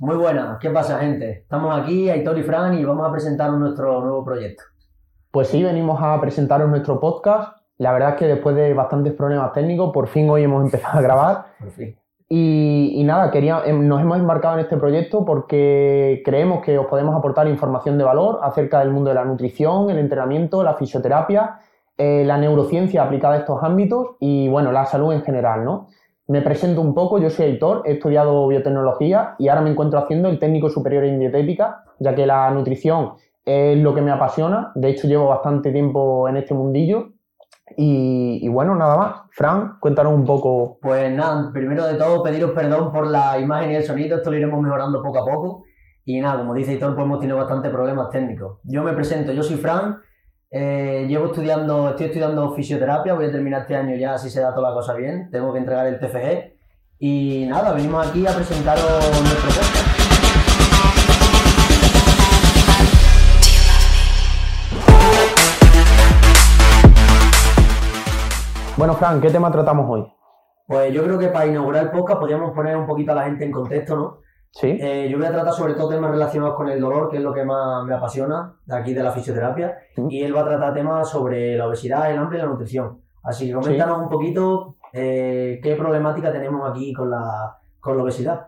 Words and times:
Muy 0.00 0.14
buenas, 0.14 0.60
¿qué 0.60 0.70
pasa 0.70 1.00
gente? 1.00 1.40
Estamos 1.40 1.76
aquí, 1.76 2.08
Aitor 2.08 2.38
y 2.38 2.44
Fran, 2.44 2.78
y 2.78 2.84
vamos 2.84 3.04
a 3.08 3.10
presentaros 3.10 3.58
nuestro 3.58 4.00
nuevo 4.00 4.24
proyecto. 4.24 4.62
Pues 5.32 5.48
sí, 5.48 5.60
venimos 5.60 5.98
a 6.00 6.20
presentaros 6.20 6.70
nuestro 6.70 7.00
podcast. 7.00 7.58
La 7.78 7.90
verdad 7.92 8.10
es 8.10 8.14
que 8.14 8.26
después 8.28 8.54
de 8.54 8.74
bastantes 8.74 9.12
problemas 9.14 9.52
técnicos, 9.52 9.92
por 9.92 10.06
fin 10.06 10.30
hoy 10.30 10.44
hemos 10.44 10.64
empezado 10.66 11.00
a 11.00 11.02
grabar. 11.02 11.46
Por 11.58 11.70
fin. 11.72 11.98
Y, 12.28 12.92
y 12.94 13.02
nada, 13.02 13.32
quería, 13.32 13.62
em, 13.64 13.88
nos 13.88 14.00
hemos 14.00 14.20
embarcado 14.20 14.54
en 14.54 14.60
este 14.60 14.76
proyecto 14.76 15.24
porque 15.24 16.22
creemos 16.24 16.62
que 16.62 16.78
os 16.78 16.86
podemos 16.86 17.16
aportar 17.16 17.48
información 17.48 17.98
de 17.98 18.04
valor 18.04 18.38
acerca 18.44 18.78
del 18.78 18.90
mundo 18.90 19.08
de 19.08 19.16
la 19.16 19.24
nutrición, 19.24 19.90
el 19.90 19.98
entrenamiento, 19.98 20.62
la 20.62 20.74
fisioterapia, 20.74 21.58
eh, 21.96 22.22
la 22.24 22.38
neurociencia 22.38 23.02
aplicada 23.02 23.34
a 23.34 23.38
estos 23.38 23.64
ámbitos 23.64 24.10
y, 24.20 24.48
bueno, 24.48 24.70
la 24.70 24.86
salud 24.86 25.12
en 25.12 25.22
general, 25.22 25.64
¿no? 25.64 25.88
Me 26.28 26.42
presento 26.42 26.82
un 26.82 26.92
poco, 26.92 27.18
yo 27.18 27.30
soy 27.30 27.46
Aitor, 27.46 27.84
he 27.86 27.92
estudiado 27.92 28.46
biotecnología 28.46 29.34
y 29.38 29.48
ahora 29.48 29.62
me 29.62 29.70
encuentro 29.70 29.98
haciendo 29.98 30.28
el 30.28 30.38
técnico 30.38 30.68
superior 30.68 31.04
en 31.04 31.18
dietética, 31.18 31.84
ya 31.98 32.14
que 32.14 32.26
la 32.26 32.50
nutrición 32.50 33.14
es 33.46 33.78
lo 33.78 33.94
que 33.94 34.02
me 34.02 34.10
apasiona. 34.10 34.70
De 34.74 34.90
hecho, 34.90 35.08
llevo 35.08 35.28
bastante 35.28 35.72
tiempo 35.72 36.28
en 36.28 36.36
este 36.36 36.52
mundillo. 36.52 37.12
Y, 37.78 38.46
bueno, 38.48 38.74
nada 38.74 38.96
más. 38.98 39.14
Fran, 39.30 39.78
cuéntanos 39.80 40.12
un 40.12 40.26
poco. 40.26 40.78
Pues 40.82 41.10
nada, 41.10 41.50
primero 41.50 41.86
de 41.86 41.94
todo 41.94 42.22
pediros 42.22 42.50
perdón 42.50 42.92
por 42.92 43.06
la 43.06 43.38
imagen 43.38 43.70
y 43.70 43.76
el 43.76 43.84
sonido, 43.84 44.18
esto 44.18 44.30
lo 44.30 44.36
iremos 44.36 44.60
mejorando 44.60 45.02
poco 45.02 45.22
a 45.22 45.24
poco. 45.24 45.64
Y 46.04 46.20
nada, 46.20 46.40
como 46.40 46.52
dice 46.52 46.72
Aitor, 46.72 46.94
pues 46.94 47.06
hemos 47.06 47.20
tenido 47.20 47.38
bastantes 47.38 47.70
problemas 47.70 48.10
técnicos. 48.10 48.58
Yo 48.64 48.82
me 48.82 48.92
presento, 48.92 49.32
yo 49.32 49.42
soy 49.42 49.56
Fran, 49.56 49.98
eh, 50.50 51.04
llevo 51.08 51.26
estudiando, 51.26 51.90
estoy 51.90 52.06
estudiando 52.06 52.54
fisioterapia, 52.54 53.14
voy 53.14 53.26
a 53.26 53.32
terminar 53.32 53.62
este 53.62 53.76
año 53.76 53.94
ya 53.96 54.16
si 54.16 54.30
se 54.30 54.40
da 54.40 54.54
toda 54.54 54.70
la 54.70 54.74
cosa 54.74 54.94
bien, 54.94 55.30
tengo 55.30 55.52
que 55.52 55.58
entregar 55.58 55.86
el 55.86 55.98
TFG. 55.98 56.56
Y 57.00 57.46
nada, 57.48 57.72
venimos 57.72 58.08
aquí 58.08 58.26
a 58.26 58.32
presentaros 58.32 58.82
nuestro 59.22 59.50
podcast. 59.50 59.88
Bueno, 68.76 68.94
Fran, 68.94 69.20
¿qué 69.20 69.30
tema 69.30 69.50
tratamos 69.50 69.86
hoy? 69.90 70.12
Pues 70.66 70.92
yo 70.92 71.02
creo 71.02 71.18
que 71.18 71.28
para 71.28 71.46
inaugurar 71.46 71.84
el 71.84 71.90
podcast 71.90 72.20
podríamos 72.20 72.52
poner 72.52 72.76
un 72.76 72.86
poquito 72.86 73.12
a 73.12 73.16
la 73.16 73.24
gente 73.24 73.44
en 73.44 73.50
contexto, 73.50 73.96
¿no? 73.96 74.18
Sí. 74.60 74.76
Eh, 74.80 75.08
yo 75.08 75.18
voy 75.18 75.26
a 75.28 75.30
tratar 75.30 75.52
sobre 75.54 75.74
todo 75.74 75.88
temas 75.90 76.10
relacionados 76.10 76.56
con 76.56 76.68
el 76.68 76.80
dolor, 76.80 77.08
que 77.08 77.18
es 77.18 77.22
lo 77.22 77.32
que 77.32 77.44
más 77.44 77.84
me 77.84 77.94
apasiona 77.94 78.54
de 78.66 78.76
aquí 78.76 78.92
de 78.92 79.04
la 79.04 79.12
fisioterapia, 79.12 79.78
Mm. 79.96 80.10
y 80.10 80.22
él 80.24 80.34
va 80.34 80.40
a 80.40 80.46
tratar 80.46 80.74
temas 80.74 81.08
sobre 81.08 81.56
la 81.56 81.68
obesidad, 81.68 82.10
el 82.10 82.18
hambre 82.18 82.38
y 82.38 82.40
la 82.42 82.48
nutrición. 82.48 83.00
Así 83.22 83.46
que 83.46 83.54
coméntanos 83.54 83.98
un 83.98 84.08
poquito 84.08 84.74
eh, 84.92 85.60
qué 85.62 85.76
problemática 85.76 86.32
tenemos 86.32 86.68
aquí 86.68 86.92
con 86.92 87.08
la, 87.08 87.56
con 87.78 87.96
la 87.96 88.02
obesidad. 88.02 88.46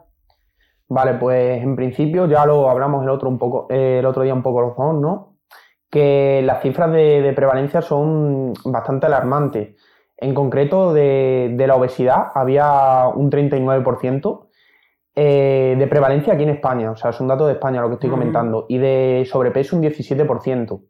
Vale, 0.88 1.14
pues 1.14 1.62
en 1.62 1.76
principio 1.76 2.26
ya 2.26 2.44
lo 2.44 2.68
hablamos 2.68 3.04
el 3.04 3.10
otro, 3.10 3.28
un 3.28 3.38
poco, 3.38 3.68
eh, 3.70 3.98
el 4.00 4.06
otro 4.06 4.22
día 4.24 4.34
un 4.34 4.42
poco 4.42 4.62
los 4.62 4.76
dos, 4.76 4.94
¿no? 4.96 5.36
Que 5.88 6.42
las 6.44 6.60
cifras 6.60 6.90
de, 6.90 7.22
de 7.22 7.32
prevalencia 7.34 7.82
son 7.82 8.52
bastante 8.64 9.06
alarmantes. 9.06 9.76
En 10.16 10.34
concreto, 10.34 10.92
de, 10.92 11.54
de 11.56 11.66
la 11.68 11.76
obesidad 11.76 12.32
había 12.34 13.06
un 13.14 13.30
39% 13.30 14.46
eh, 15.14 15.74
de 15.78 15.86
prevalencia 15.86 16.34
aquí 16.34 16.44
en 16.44 16.50
España, 16.50 16.90
o 16.90 16.96
sea, 16.96 17.10
es 17.10 17.20
un 17.20 17.28
dato 17.28 17.46
de 17.46 17.54
España 17.54 17.80
lo 17.80 17.88
que 17.88 17.94
estoy 17.94 18.10
comentando, 18.10 18.66
y 18.68 18.78
de 18.78 19.26
sobrepeso 19.28 19.76
un 19.76 19.82
17%. 19.82 20.80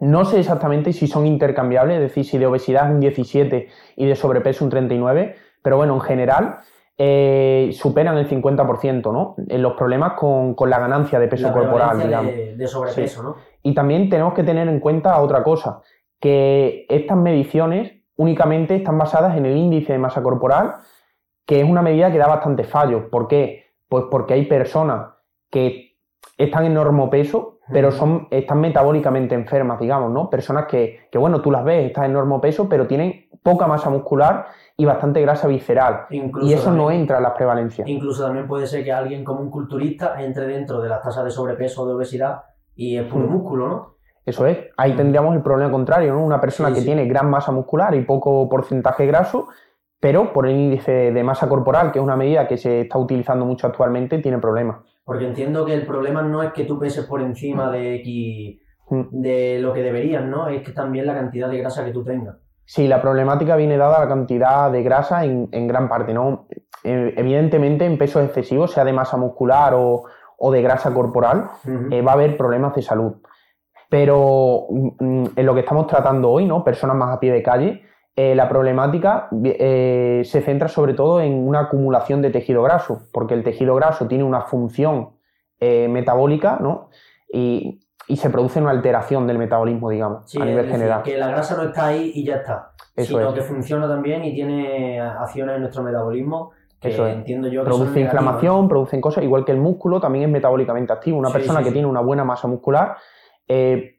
No 0.00 0.24
sé 0.24 0.40
exactamente 0.40 0.92
si 0.92 1.06
son 1.06 1.26
intercambiables, 1.26 1.96
es 1.96 2.02
decir, 2.02 2.24
si 2.24 2.38
de 2.38 2.46
obesidad 2.46 2.86
es 2.88 2.94
un 2.94 3.00
17 3.00 3.68
y 3.96 4.06
de 4.06 4.16
sobrepeso 4.16 4.64
un 4.64 4.70
39, 4.70 5.36
pero 5.62 5.76
bueno, 5.76 5.94
en 5.94 6.00
general 6.00 6.56
eh, 6.96 7.70
superan 7.72 8.18
el 8.18 8.28
50%, 8.28 9.12
¿no? 9.12 9.36
En 9.48 9.62
los 9.62 9.74
problemas 9.74 10.14
con, 10.14 10.54
con 10.54 10.70
la 10.70 10.78
ganancia 10.78 11.18
de 11.20 11.28
peso 11.28 11.48
la 11.48 11.52
corporal, 11.52 12.02
digamos. 12.02 12.32
de, 12.32 12.56
de 12.56 12.66
sobrepeso, 12.66 13.22
¿no? 13.22 13.36
Y 13.62 13.72
también 13.74 14.08
tenemos 14.08 14.34
que 14.34 14.42
tener 14.42 14.68
en 14.68 14.80
cuenta 14.80 15.20
otra 15.20 15.42
cosa, 15.42 15.80
que 16.20 16.86
estas 16.88 17.16
mediciones 17.16 17.92
únicamente 18.16 18.76
están 18.76 18.98
basadas 18.98 19.36
en 19.36 19.46
el 19.46 19.56
índice 19.56 19.92
de 19.92 19.98
masa 19.98 20.22
corporal, 20.22 20.74
que 21.46 21.60
es 21.60 21.68
una 21.68 21.82
medida 21.82 22.10
que 22.10 22.18
da 22.18 22.26
bastantes 22.26 22.66
fallos. 22.68 23.04
¿Por 23.10 23.28
qué? 23.28 23.64
Pues 23.88 24.04
porque 24.10 24.34
hay 24.34 24.46
personas 24.46 25.08
que 25.50 25.96
están 26.38 26.64
en 26.64 26.74
normopeso, 26.74 27.58
pero 27.72 27.90
son, 27.92 28.28
están 28.30 28.60
metabólicamente 28.60 29.34
enfermas, 29.34 29.78
digamos, 29.78 30.10
¿no? 30.10 30.28
Personas 30.28 30.66
que, 30.66 31.06
que, 31.10 31.18
bueno, 31.18 31.40
tú 31.40 31.50
las 31.50 31.64
ves, 31.64 31.86
están 31.86 32.04
en 32.06 32.12
normopeso, 32.14 32.68
pero 32.68 32.86
tienen 32.86 33.28
poca 33.42 33.66
masa 33.66 33.90
muscular 33.90 34.46
y 34.76 34.84
bastante 34.84 35.20
grasa 35.20 35.46
visceral. 35.46 36.06
Incluso 36.10 36.48
Y 36.48 36.54
eso 36.54 36.70
no 36.72 36.90
entra 36.90 37.18
en 37.18 37.22
las 37.22 37.32
prevalencias. 37.32 37.86
Incluso 37.88 38.24
también 38.24 38.48
puede 38.48 38.66
ser 38.66 38.82
que 38.84 38.92
alguien 38.92 39.22
como 39.22 39.40
un 39.40 39.50
culturista 39.50 40.20
entre 40.22 40.46
dentro 40.46 40.80
de 40.80 40.88
las 40.88 41.02
tasas 41.02 41.24
de 41.24 41.30
sobrepeso 41.30 41.82
o 41.82 41.86
de 41.86 41.94
obesidad 41.94 42.42
y 42.74 42.96
es 42.96 43.04
puro 43.04 43.26
Mm. 43.26 43.30
músculo, 43.32 43.68
¿no? 43.68 43.94
Eso 44.26 44.46
es, 44.46 44.58
ahí 44.78 44.96
tendríamos 44.96 45.34
el 45.36 45.42
problema 45.42 45.70
contrario, 45.70 46.14
¿no? 46.14 46.24
Una 46.24 46.40
persona 46.40 46.70
Sí, 46.70 46.76
que 46.76 46.80
sí. 46.80 46.86
tiene 46.86 47.04
gran 47.06 47.28
masa 47.28 47.52
muscular 47.52 47.94
y 47.94 48.00
poco 48.00 48.48
porcentaje 48.48 49.06
graso, 49.06 49.48
pero 50.04 50.34
por 50.34 50.46
el 50.46 50.54
índice 50.54 51.12
de 51.12 51.24
masa 51.24 51.48
corporal, 51.48 51.90
que 51.90 51.98
es 51.98 52.04
una 52.04 52.14
medida 52.14 52.46
que 52.46 52.58
se 52.58 52.82
está 52.82 52.98
utilizando 52.98 53.46
mucho 53.46 53.66
actualmente, 53.66 54.18
tiene 54.18 54.36
problemas. 54.36 54.80
Porque 55.02 55.26
entiendo 55.26 55.64
que 55.64 55.72
el 55.72 55.86
problema 55.86 56.20
no 56.20 56.42
es 56.42 56.52
que 56.52 56.64
tú 56.64 56.78
peses 56.78 57.06
por 57.06 57.22
encima 57.22 57.70
de 57.70 57.94
X 57.96 58.60
Mm. 58.90 59.02
de 59.10 59.58
lo 59.60 59.72
que 59.72 59.80
deberías, 59.82 60.22
¿no? 60.26 60.48
Es 60.48 60.62
que 60.62 60.72
también 60.72 61.06
la 61.06 61.14
cantidad 61.14 61.48
de 61.48 61.56
grasa 61.56 61.86
que 61.86 61.90
tú 61.90 62.04
tengas. 62.04 62.36
Sí, 62.66 62.86
la 62.86 63.00
problemática 63.00 63.56
viene 63.56 63.78
dada 63.78 64.00
la 64.00 64.08
cantidad 64.08 64.70
de 64.70 64.82
grasa 64.82 65.24
en, 65.24 65.48
en 65.52 65.66
gran 65.66 65.88
parte, 65.88 66.12
¿no? 66.12 66.46
Eh, 66.82 67.14
Evidentemente, 67.16 67.86
en 67.86 67.96
pesos 67.96 68.22
excesivos, 68.22 68.72
sea 68.72 68.84
de 68.84 68.92
masa 68.92 69.16
muscular 69.16 69.72
o, 69.74 70.04
o 70.36 70.52
de 70.52 70.60
grasa 70.60 70.92
corporal, 70.92 71.48
eh, 71.90 72.02
va 72.02 72.10
a 72.10 72.14
haber 72.14 72.36
problemas 72.36 72.74
de 72.74 72.82
salud. 72.82 73.14
Pero 73.88 74.66
mm, 74.68 75.24
en 75.36 75.46
lo 75.46 75.54
que 75.54 75.60
estamos 75.60 75.86
tratando 75.86 76.30
hoy, 76.30 76.44
¿no? 76.44 76.62
Personas 76.62 76.96
más 76.96 77.16
a 77.16 77.20
pie 77.20 77.32
de 77.32 77.42
calle, 77.42 77.82
eh, 78.16 78.34
la 78.34 78.48
problemática 78.48 79.28
eh, 79.44 80.22
se 80.24 80.40
centra 80.42 80.68
sobre 80.68 80.94
todo 80.94 81.20
en 81.20 81.32
una 81.46 81.60
acumulación 81.60 82.22
de 82.22 82.30
tejido 82.30 82.62
graso, 82.62 83.02
porque 83.12 83.34
el 83.34 83.42
tejido 83.42 83.74
graso 83.74 84.06
tiene 84.06 84.24
una 84.24 84.42
función 84.42 85.10
eh, 85.60 85.88
metabólica, 85.88 86.58
¿no? 86.60 86.90
Y, 87.32 87.80
y 88.06 88.16
se 88.16 88.30
produce 88.30 88.60
una 88.60 88.70
alteración 88.70 89.26
del 89.26 89.38
metabolismo, 89.38 89.90
digamos, 89.90 90.30
Sí, 90.30 90.38
a 90.38 90.42
es 90.44 90.48
nivel 90.50 90.64
decir, 90.66 90.78
general. 90.80 91.02
que 91.02 91.16
la 91.18 91.28
grasa 91.28 91.56
no 91.56 91.62
está 91.64 91.86
ahí 91.86 92.12
y 92.14 92.24
ya 92.24 92.36
está, 92.36 92.70
Eso 92.94 93.18
sino 93.18 93.28
es. 93.30 93.34
que 93.34 93.40
funciona 93.42 93.88
también 93.88 94.24
y 94.24 94.34
tiene 94.34 95.00
acciones 95.00 95.56
en 95.56 95.62
nuestro 95.62 95.82
metabolismo 95.82 96.52
que 96.80 96.90
Eso 96.90 97.06
es. 97.06 97.14
entiendo 97.16 97.48
yo 97.48 97.62
que 97.62 97.66
Produce 97.70 97.98
inflamación, 98.00 98.68
producen 98.68 99.00
cosas, 99.00 99.24
igual 99.24 99.44
que 99.46 99.52
el 99.52 99.58
músculo 99.58 100.00
también 100.00 100.26
es 100.26 100.30
metabólicamente 100.30 100.92
activo. 100.92 101.18
Una 101.18 101.28
Sí, 101.30 101.34
persona 101.38 101.60
sí, 101.60 101.64
que 101.64 101.72
tiene 101.72 101.88
una 101.88 102.00
buena 102.02 102.24
masa 102.24 102.46
muscular, 102.46 102.96
eh, 103.48 103.93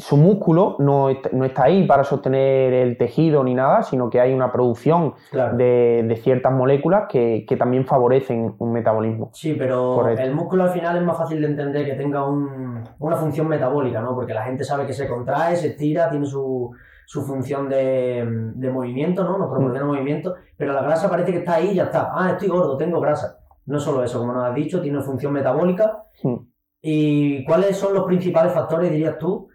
su 0.00 0.16
músculo 0.16 0.76
no, 0.78 1.08
no 1.32 1.44
está 1.44 1.64
ahí 1.64 1.86
para 1.86 2.02
sostener 2.04 2.72
el 2.72 2.96
tejido 2.96 3.44
ni 3.44 3.54
nada, 3.54 3.82
sino 3.82 4.10
que 4.10 4.20
hay 4.20 4.32
una 4.34 4.50
producción 4.50 5.14
de, 5.56 6.04
de 6.08 6.16
ciertas 6.16 6.52
moléculas 6.52 7.04
que, 7.08 7.44
que 7.46 7.56
también 7.56 7.84
favorecen 7.86 8.54
un 8.58 8.72
metabolismo. 8.72 9.30
Sí, 9.32 9.54
pero 9.58 9.94
Correcto. 9.96 10.22
el 10.22 10.34
músculo 10.34 10.64
al 10.64 10.70
final 10.70 10.96
es 10.96 11.02
más 11.04 11.16
fácil 11.18 11.40
de 11.40 11.46
entender 11.46 11.84
que 11.86 11.92
tenga 11.94 12.26
un- 12.26 12.82
una 12.98 13.16
función 13.16 13.46
metabólica, 13.46 14.00
¿no? 14.00 14.14
Porque 14.14 14.34
la 14.34 14.42
gente 14.44 14.64
sabe 14.64 14.86
que 14.86 14.92
se 14.92 15.06
contrae, 15.06 15.54
se 15.56 15.68
estira, 15.68 16.08
tiene 16.10 16.24
su, 16.26 16.70
su 17.06 17.22
función 17.22 17.68
de, 17.68 18.24
de 18.54 18.70
movimiento, 18.70 19.22
¿no? 19.22 19.36
Nos 19.38 19.48
Mm. 19.48 19.52
proporciona 19.52 19.86
movimiento, 19.86 20.34
pero 20.56 20.72
la 20.72 20.82
grasa 20.82 21.10
parece 21.10 21.32
que 21.32 21.38
está 21.38 21.54
ahí 21.56 21.70
y 21.72 21.74
ya 21.74 21.84
está. 21.84 22.10
Ah, 22.14 22.30
estoy 22.30 22.48
gordo, 22.48 22.76
tengo 22.76 23.00
grasa. 23.00 23.36
No 23.66 23.78
solo 23.78 24.02
eso, 24.02 24.18
como 24.18 24.32
nos 24.32 24.44
has 24.44 24.54
dicho, 24.54 24.80
tiene 24.80 25.00
función 25.02 25.32
metabólica. 25.32 26.04
Mm. 26.22 26.36
¿Y 26.82 27.44
cuáles 27.44 27.76
son 27.76 27.92
los 27.92 28.04
principales 28.06 28.52
factores, 28.52 28.90
dirías 28.90 29.18
tú, 29.18 29.48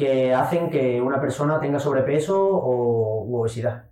que 0.00 0.34
hacen 0.34 0.70
que 0.70 1.00
una 1.00 1.20
persona 1.20 1.60
tenga 1.60 1.78
sobrepeso 1.78 2.36
o 2.42 3.24
u 3.24 3.36
obesidad? 3.40 3.84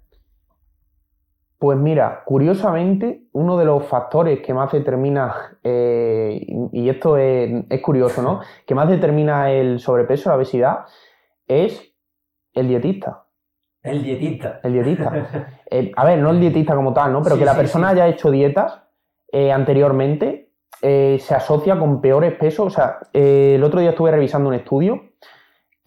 Pues 1.59 1.77
mira, 1.77 2.23
curiosamente, 2.25 3.25
uno 3.33 3.59
de 3.59 3.65
los 3.65 3.85
factores 3.85 4.41
que 4.41 4.55
más 4.55 4.71
determina, 4.71 5.59
eh, 5.65 6.47
y 6.73 6.89
esto 6.89 7.17
es, 7.17 7.65
es 7.69 7.83
curioso, 7.83 8.23
¿no? 8.23 8.41
Que 8.67 8.77
más 8.77 8.89
determina 8.89 9.51
el 9.51 9.81
sobrepeso, 9.81 10.31
la 10.31 10.37
obesidad, 10.37 10.87
es 11.49 11.95
el 12.55 12.69
dietista. 12.69 13.25
El 13.83 14.03
dietista. 14.05 14.61
El 14.63 14.73
dietista. 14.73 15.13
Eh, 15.71 15.93
a 15.97 16.05
ver, 16.05 16.19
no 16.21 16.31
el 16.31 16.41
dietista 16.41 16.75
como 16.77 16.93
tal, 16.93 17.13
¿no? 17.13 17.23
Pero 17.23 17.35
Sí, 17.35 17.41
que 17.41 17.45
la 17.45 17.53
sí, 17.53 17.59
persona 17.59 17.89
sí. 17.89 17.95
haya 17.95 18.09
hecho 18.09 18.31
dietas 18.31 18.83
eh, 19.33 19.53
anteriormente 19.53 20.47
se 20.81 21.35
asocia 21.35 21.77
con 21.79 22.01
peores 22.01 22.35
pesos. 22.35 22.67
O 22.69 22.71
sea, 22.71 22.99
el 23.13 23.63
otro 23.65 23.81
día 23.81 23.91
estuve 23.91 24.13
revisando 24.13 24.49
un 24.49 24.55
estudio 24.55 25.08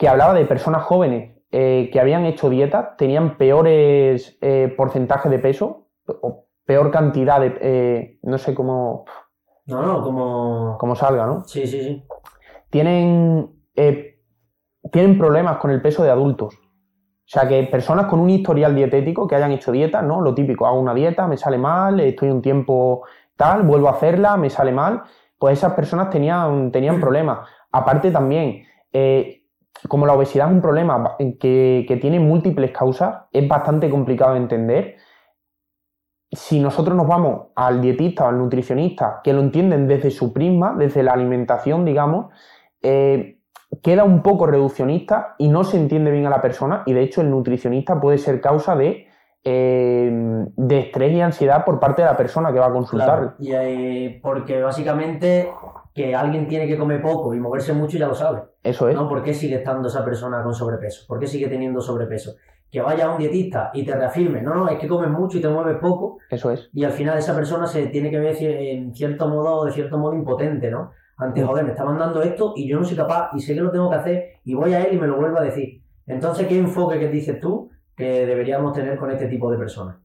que 0.02 0.10
hablaba 0.10 0.34
de 0.34 0.46
personas 0.46 0.82
jóvenes 0.82 1.38
eh, 1.52 1.92
que 1.94 2.00
habían 2.00 2.26
hecho 2.26 2.50
dietas, 2.50 2.98
tenían 2.98 3.38
peores 3.38 4.36
eh, 4.42 4.74
porcentajes 4.76 5.30
de 5.32 5.38
peso 5.38 5.90
o 6.08 6.48
peor 6.66 6.90
cantidad 6.90 7.40
de... 7.40 7.56
eh, 7.62 8.20
no 8.24 8.40
sé 8.40 8.56
cómo, 8.56 9.06
No, 9.68 9.84
no, 9.84 10.02
como... 10.02 10.76
cómo 10.80 10.96
salga, 10.96 11.28
¿no? 11.28 11.42
Sí, 11.42 11.68
sí, 11.68 11.84
sí. 11.84 12.04
tienen, 12.72 13.52
tienen 14.92 15.20
problemas 15.20 15.58
con 15.58 15.70
el 15.70 15.84
peso 15.84 16.02
de 16.02 16.10
adultos. 16.10 16.56
O 16.56 17.28
sea, 17.28 17.48
que 17.48 17.62
personas 17.66 18.08
con 18.08 18.22
un 18.22 18.32
historial 18.32 18.74
dietético 18.74 19.28
que 19.28 19.36
hayan 19.36 19.52
hecho 19.52 19.72
dieta, 19.72 20.02
¿no? 20.02 20.20
Lo 20.22 20.34
típico, 20.34 20.66
hago 20.66 20.80
una 20.80 20.96
dieta, 20.96 21.28
me 21.28 21.38
sale 21.38 21.60
mal, 21.60 22.00
estoy 22.00 22.32
un 22.32 22.42
tiempo 22.42 23.04
tal, 23.36 23.62
vuelvo 23.62 23.88
a 23.88 23.92
hacerla, 23.92 24.36
me 24.36 24.50
sale 24.50 24.72
mal, 24.72 25.04
pues 25.38 25.60
esas 25.60 25.74
personas 25.74 26.10
tenían, 26.10 26.72
tenían 26.72 27.00
problemas. 27.00 27.48
Aparte 27.72 28.10
también, 28.10 28.64
eh, 28.92 29.41
como 29.88 30.06
la 30.06 30.14
obesidad 30.14 30.48
es 30.48 30.54
un 30.54 30.62
problema 30.62 31.16
que, 31.40 31.98
tiene 32.02 32.20
múltiples 32.20 32.72
causas, 32.72 33.26
es 33.32 33.48
bastante 33.48 33.90
complicado 33.90 34.34
de 34.34 34.40
entender. 34.40 34.96
Si 36.32 36.60
nosotros 36.60 36.96
nos 36.96 37.08
vamos 37.08 37.48
al 37.56 37.82
dietista 37.82 38.26
o 38.26 38.30
al 38.30 38.38
nutricionista, 38.38 39.22
que 39.24 39.34
lo 39.34 39.42
entienden 39.42 39.88
desde 39.88 40.12
su 40.12 40.32
prisma, 40.32 40.76
desde 40.78 41.04
la 41.04 41.14
alimentación, 41.14 41.84
digamos, 41.84 42.28
eh, 42.82 43.40
queda 43.82 44.04
un 44.04 44.22
poco 44.22 44.46
reduccionista 44.46 45.36
y 45.38 45.48
no 45.48 45.64
se 45.64 45.78
entiende 45.78 46.12
bien 46.12 46.26
a 46.26 46.30
la 46.30 46.42
persona 46.42 46.84
y 46.86 46.94
de 46.94 47.04
hecho 47.04 47.22
el 47.22 47.30
nutricionista 47.30 48.00
puede 48.00 48.18
ser 48.18 48.42
causa 48.42 48.76
de, 48.76 49.08
eh, 49.44 50.10
de 50.56 50.80
estrés 50.80 51.14
y 51.14 51.22
ansiedad 51.22 51.66
por 51.66 51.80
parte 51.80 52.02
de 52.02 52.08
la 52.08 52.18
persona 52.18 52.54
que 52.54 52.60
va 52.60 52.68
a 52.68 52.74
consultar. 52.74 53.36
y, 53.40 53.52
eh, 53.54 54.20
porque 54.22 54.62
básicamente 54.62 55.50
que 55.94 56.16
alguien 56.16 56.48
tiene 56.48 56.68
que 56.68 56.78
comer 56.78 57.02
poco 57.02 57.34
y 57.34 57.40
moverse 57.40 57.74
mucho 57.74 57.98
ya 57.98 58.08
lo 58.08 58.16
sabe. 58.16 58.44
Eso 58.64 58.88
es. 58.88 58.96
¿no? 58.96 59.10
¿Por 59.10 59.24
qué 59.24 59.34
sigue 59.34 59.56
estando 59.56 59.88
esa 59.88 60.06
persona 60.06 60.42
con 60.44 60.54
sobrepeso? 60.54 61.06
¿Por 61.08 61.20
qué 61.20 61.28
sigue 61.28 61.48
teniendo 61.48 61.82
sobrepeso? 61.82 62.36
que 62.72 62.82
vaya 62.82 63.06
a 63.08 63.12
un 63.12 63.18
dietista 63.18 63.70
y 63.74 63.84
te 63.84 63.94
reafirme, 63.94 64.42
no, 64.42 64.56
no, 64.56 64.70
es 64.70 64.80
que 64.80 64.88
comes 64.88 65.10
mucho 65.10 65.38
y 65.38 65.42
te 65.42 65.50
mueves 65.50 65.78
poco. 65.80 66.20
Eso 66.30 66.52
es. 66.52 66.70
Y 66.74 66.86
al 66.86 66.94
final 66.94 67.18
esa 67.18 67.36
persona 67.36 67.68
se 67.68 67.88
tiene 67.88 68.10
que 68.10 68.18
ver 68.18 68.36
en 68.42 68.96
cierto 68.96 69.28
modo, 69.28 69.66
de 69.66 69.74
cierto 69.74 69.98
modo 69.98 70.14
impotente, 70.14 70.72
¿no? 70.72 70.92
Ante, 71.18 71.44
joder, 71.44 71.66
me 71.66 71.72
está 71.72 71.84
mandando 71.84 72.22
esto 72.24 72.54
y 72.56 72.68
yo 72.68 72.80
no 72.80 72.86
soy 72.86 72.96
capaz 72.96 73.32
y 73.36 73.42
sé 73.42 73.54
que 73.54 73.62
lo 73.62 73.72
tengo 73.72 73.90
que 73.90 73.98
hacer 73.98 74.30
y 74.46 74.54
voy 74.54 74.74
a 74.74 74.84
él 74.84 74.96
y 74.96 74.98
me 74.98 75.06
lo 75.06 75.18
vuelvo 75.18 75.38
a 75.38 75.42
decir. 75.42 75.82
Entonces, 76.08 76.48
¿qué 76.48 76.58
enfoque 76.58 76.98
que 76.98 77.10
dices 77.10 77.40
tú 77.42 77.70
que 78.02 78.26
deberíamos 78.26 78.74
tener 78.74 78.98
con 78.98 79.12
este 79.12 79.28
tipo 79.28 79.50
de 79.50 79.58
personas? 79.58 79.96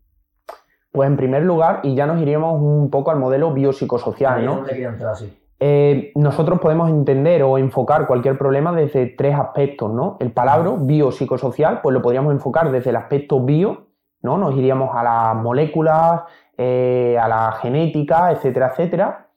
Pues 0.92 1.08
en 1.08 1.16
primer 1.16 1.42
lugar, 1.42 1.80
y 1.82 1.94
ya 1.94 2.06
nos 2.06 2.22
iríamos 2.22 2.60
un 2.60 2.90
poco 2.90 3.10
al 3.10 3.18
modelo 3.18 3.52
biopsicosocial, 3.52 4.44
¿no? 4.44 4.64
entrar, 4.68 5.16
sí. 5.16 5.36
Eh, 5.58 6.12
nosotros 6.14 6.60
podemos 6.60 6.90
entender 6.90 7.42
o 7.42 7.56
enfocar 7.56 8.06
cualquier 8.06 8.36
problema 8.36 8.72
desde 8.72 9.06
tres 9.06 9.34
aspectos, 9.34 9.90
¿no? 9.90 10.16
El 10.20 10.32
palabra 10.32 10.72
biopsicosocial, 10.78 11.80
pues 11.80 11.94
lo 11.94 12.02
podríamos 12.02 12.32
enfocar 12.32 12.70
desde 12.70 12.90
el 12.90 12.96
aspecto 12.96 13.40
bio, 13.40 13.86
¿no? 14.22 14.36
Nos 14.36 14.54
iríamos 14.54 14.94
a 14.94 15.02
las 15.02 15.36
moléculas, 15.36 16.22
eh, 16.56 17.18
a 17.20 17.26
la 17.26 17.52
genética, 17.52 18.30
etcétera, 18.32 18.68
etcétera. 18.68 19.28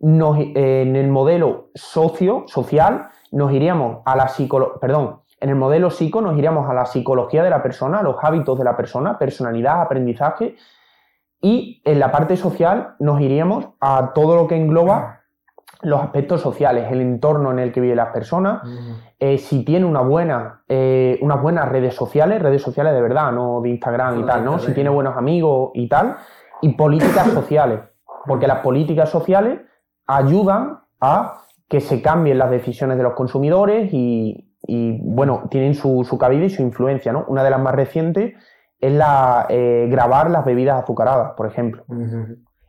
Eh, 0.00 0.82
en 0.86 0.96
el 0.96 1.08
modelo 1.08 1.70
socio, 1.74 2.44
social, 2.46 3.08
nos 3.32 3.52
iríamos 3.52 4.02
a 4.04 4.16
la 4.16 4.28
psicología, 4.28 4.78
perdón, 4.80 5.20
en 5.44 5.50
el 5.50 5.56
modelo 5.56 5.90
psico 5.90 6.22
nos 6.22 6.38
iríamos 6.38 6.70
a 6.70 6.72
la 6.72 6.86
psicología 6.86 7.44
de 7.44 7.50
la 7.50 7.62
persona, 7.62 7.98
a 7.98 8.02
los 8.02 8.16
hábitos 8.22 8.56
de 8.56 8.64
la 8.64 8.74
persona, 8.78 9.18
personalidad, 9.18 9.82
aprendizaje, 9.82 10.56
y 11.38 11.82
en 11.84 12.00
la 12.00 12.10
parte 12.10 12.38
social 12.38 12.94
nos 12.98 13.20
iríamos 13.20 13.66
a 13.78 14.12
todo 14.14 14.36
lo 14.36 14.48
que 14.48 14.56
engloba 14.56 15.20
los 15.82 16.00
aspectos 16.00 16.40
sociales, 16.40 16.90
el 16.90 17.02
entorno 17.02 17.50
en 17.50 17.58
el 17.58 17.72
que 17.72 17.82
viven 17.82 17.98
las 17.98 18.08
personas, 18.08 18.62
eh, 19.18 19.36
si 19.36 19.66
tiene 19.66 19.84
una 19.84 20.00
buena, 20.00 20.62
eh, 20.66 21.18
unas 21.20 21.42
buenas 21.42 21.68
redes 21.68 21.94
sociales, 21.94 22.40
redes 22.40 22.62
sociales 22.62 22.94
de 22.94 23.02
verdad, 23.02 23.30
no 23.30 23.60
de 23.60 23.68
Instagram 23.68 24.20
y 24.20 24.24
tal, 24.24 24.46
¿no? 24.46 24.58
Si 24.58 24.72
tiene 24.72 24.88
buenos 24.88 25.14
amigos 25.14 25.72
y 25.74 25.90
tal, 25.90 26.16
y 26.62 26.70
políticas 26.70 27.26
sociales, 27.28 27.80
porque 28.24 28.46
las 28.46 28.60
políticas 28.60 29.10
sociales 29.10 29.60
ayudan 30.06 30.80
a 31.02 31.42
que 31.68 31.82
se 31.82 32.00
cambien 32.00 32.38
las 32.38 32.50
decisiones 32.50 32.96
de 32.96 33.02
los 33.02 33.12
consumidores 33.12 33.92
y, 33.92 34.53
bueno, 34.66 35.44
tienen 35.50 35.74
su, 35.74 36.04
su, 36.08 36.18
cabida 36.18 36.44
y 36.44 36.50
su 36.50 36.62
influencia, 36.62 37.12
¿no? 37.12 37.24
Una 37.28 37.44
de 37.44 37.50
las 37.50 37.60
más 37.60 37.74
recientes 37.74 38.34
es 38.80 38.92
la 38.92 39.46
eh, 39.48 39.86
grabar 39.90 40.30
las 40.30 40.44
bebidas 40.44 40.82
azucaradas, 40.82 41.32
por 41.36 41.46
ejemplo. 41.46 41.84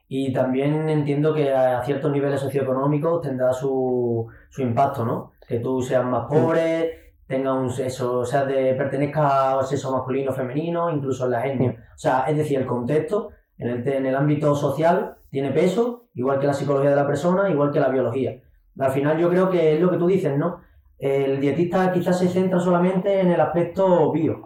Y 0.07 0.31
también 0.33 0.87
entiendo 0.87 1.33
que 1.33 1.53
a 1.53 1.83
ciertos 1.83 2.11
niveles 2.11 2.39
socioeconómicos 2.39 3.21
tendrá 3.21 3.51
su, 3.53 4.27
su 4.49 4.61
impacto, 4.61 5.03
¿no? 5.03 5.31
Que 5.47 5.59
tú 5.59 5.81
seas 5.81 6.05
más 6.05 6.27
pobre, 6.27 7.13
tengas 7.27 7.55
un 7.55 7.71
sexo, 7.71 8.19
o 8.19 8.25
sea, 8.25 8.45
de, 8.45 8.73
pertenezca 8.75 9.53
al 9.53 9.65
sexo 9.65 9.91
masculino 9.91 10.31
o 10.31 10.33
femenino, 10.33 10.91
incluso 10.91 11.25
en 11.25 11.31
la 11.31 11.47
etnia. 11.47 11.71
O 11.71 11.97
sea, 11.97 12.25
es 12.27 12.37
decir, 12.37 12.59
el 12.59 12.65
contexto 12.65 13.29
en 13.57 13.69
el, 13.69 13.87
en 13.87 14.05
el 14.05 14.15
ámbito 14.15 14.53
social 14.53 15.17
tiene 15.29 15.51
peso, 15.51 16.05
igual 16.13 16.39
que 16.39 16.47
la 16.47 16.53
psicología 16.53 16.91
de 16.91 16.95
la 16.95 17.07
persona, 17.07 17.49
igual 17.49 17.71
que 17.71 17.79
la 17.79 17.89
biología. 17.89 18.41
Al 18.77 18.91
final 18.91 19.17
yo 19.17 19.29
creo 19.29 19.49
que 19.49 19.75
es 19.75 19.81
lo 19.81 19.89
que 19.89 19.97
tú 19.97 20.07
dices, 20.07 20.37
¿no? 20.37 20.61
El 20.97 21.39
dietista 21.39 21.91
quizás 21.91 22.17
se 22.19 22.27
centra 22.27 22.59
solamente 22.59 23.19
en 23.19 23.31
el 23.31 23.41
aspecto 23.41 24.11
bio, 24.11 24.41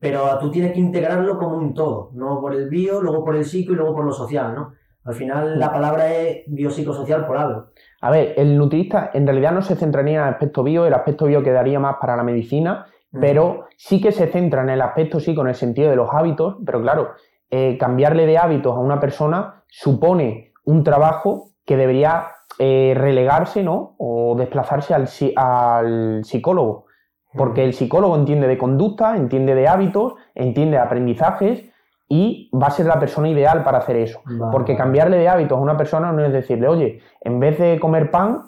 pero 0.00 0.38
tú 0.38 0.50
tienes 0.50 0.72
que 0.72 0.80
integrarlo 0.80 1.38
como 1.38 1.56
un 1.56 1.74
todo, 1.74 2.10
no 2.14 2.40
por 2.40 2.54
el 2.54 2.68
bio, 2.68 3.00
luego 3.00 3.24
por 3.24 3.36
el 3.36 3.44
psico 3.44 3.72
y 3.72 3.76
luego 3.76 3.94
por 3.94 4.04
lo 4.04 4.12
social, 4.12 4.54
¿no? 4.54 4.72
Al 5.04 5.14
final 5.14 5.58
la 5.58 5.70
palabra 5.70 6.12
es 6.12 6.42
biopsicosocial 6.48 7.26
por 7.26 7.38
algo. 7.38 7.66
A 8.00 8.10
ver, 8.10 8.34
el 8.36 8.58
nutricionista 8.58 9.10
en 9.14 9.26
realidad 9.26 9.52
no 9.52 9.62
se 9.62 9.76
centraría 9.76 10.14
en 10.14 10.22
el 10.22 10.34
aspecto 10.34 10.64
bio, 10.64 10.84
el 10.84 10.94
aspecto 10.94 11.26
bio 11.26 11.44
quedaría 11.44 11.78
más 11.78 11.96
para 12.00 12.16
la 12.16 12.24
medicina, 12.24 12.86
pero 13.12 13.66
sí 13.76 14.00
que 14.00 14.12
se 14.12 14.26
centra 14.26 14.62
en 14.62 14.70
el 14.70 14.82
aspecto 14.82 15.20
sí 15.20 15.34
con 15.34 15.48
el 15.48 15.54
sentido 15.54 15.90
de 15.90 15.96
los 15.96 16.08
hábitos, 16.12 16.56
pero 16.66 16.82
claro, 16.82 17.12
eh, 17.50 17.78
cambiarle 17.78 18.26
de 18.26 18.36
hábitos 18.36 18.74
a 18.74 18.80
una 18.80 18.98
persona 18.98 19.62
supone 19.68 20.52
un 20.64 20.82
trabajo 20.82 21.50
que 21.64 21.76
debería 21.76 22.26
eh, 22.58 22.94
relegarse, 22.96 23.62
¿no? 23.62 23.94
O 23.98 24.34
desplazarse 24.36 24.94
al, 24.94 25.08
al 25.36 26.24
psicólogo. 26.24 26.86
Porque 27.34 27.64
el 27.64 27.74
psicólogo 27.74 28.16
entiende 28.16 28.46
de 28.46 28.56
conducta, 28.56 29.16
entiende 29.16 29.54
de 29.54 29.68
hábitos, 29.68 30.14
entiende 30.34 30.78
de 30.78 30.82
aprendizajes 30.82 31.64
y 32.08 32.50
va 32.54 32.68
a 32.68 32.70
ser 32.70 32.86
la 32.86 32.98
persona 32.98 33.28
ideal 33.28 33.62
para 33.62 33.78
hacer 33.78 33.96
eso. 33.96 34.20
Porque 34.52 34.76
cambiarle 34.76 35.18
de 35.18 35.28
hábitos 35.28 35.58
a 35.58 35.60
una 35.60 35.76
persona 35.76 36.12
no 36.12 36.24
es 36.24 36.32
decirle, 36.32 36.68
oye, 36.68 37.00
en 37.20 37.40
vez 37.40 37.58
de 37.58 37.78
comer 37.80 38.10
pan 38.10 38.44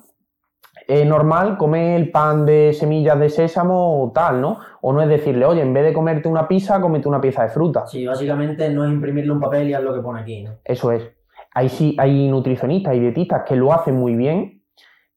es 0.87 1.07
normal, 1.07 1.59
come 1.59 1.97
el 1.97 2.11
pan 2.11 2.47
de 2.47 2.73
semillas 2.73 3.19
de 3.19 3.29
sésamo 3.29 4.03
o 4.03 4.11
tal, 4.13 4.41
¿no? 4.41 4.59
O 4.81 4.93
no 4.93 5.03
es 5.03 5.09
decirle, 5.09 5.45
oye, 5.45 5.61
en 5.61 5.75
vez 5.75 5.85
de 5.85 5.93
comerte 5.93 6.29
una 6.29 6.49
pizza, 6.49 6.81
comete 6.81 7.09
una 7.09 7.21
pieza 7.21 7.43
de 7.43 7.51
fruta. 7.51 7.87
Sí, 7.87 8.07
básicamente 8.07 8.71
no 8.71 8.85
es 8.85 8.91
imprimirle 8.91 9.33
un 9.33 9.41
papel 9.41 9.69
y 9.69 9.75
haz 9.75 9.83
lo 9.83 9.93
que 9.93 10.01
pone 10.01 10.21
aquí, 10.21 10.45
¿no? 10.45 10.53
Eso 10.65 10.93
es. 10.93 11.18
Hay, 11.55 11.69
sí, 11.69 11.97
hay 11.99 12.29
nutricionistas 12.29 12.95
y 12.95 13.01
dietistas 13.01 13.43
que 13.47 13.57
lo 13.57 13.73
hacen 13.73 13.97
muy 13.97 14.15
bien, 14.15 14.63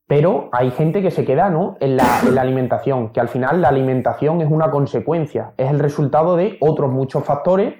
pero 0.07 0.49
hay 0.51 0.71
gente 0.71 1.01
que 1.01 1.11
se 1.11 1.23
queda 1.23 1.49
¿no? 1.49 1.77
en, 1.79 1.97
la, 1.97 2.21
en 2.27 2.35
la 2.35 2.41
alimentación, 2.41 3.11
que 3.11 3.19
al 3.19 3.29
final 3.29 3.61
la 3.61 3.69
alimentación 3.69 4.41
es 4.41 4.51
una 4.51 4.69
consecuencia, 4.69 5.53
es 5.57 5.69
el 5.69 5.79
resultado 5.79 6.35
de 6.35 6.57
otros 6.59 6.91
muchos 6.91 7.23
factores 7.23 7.75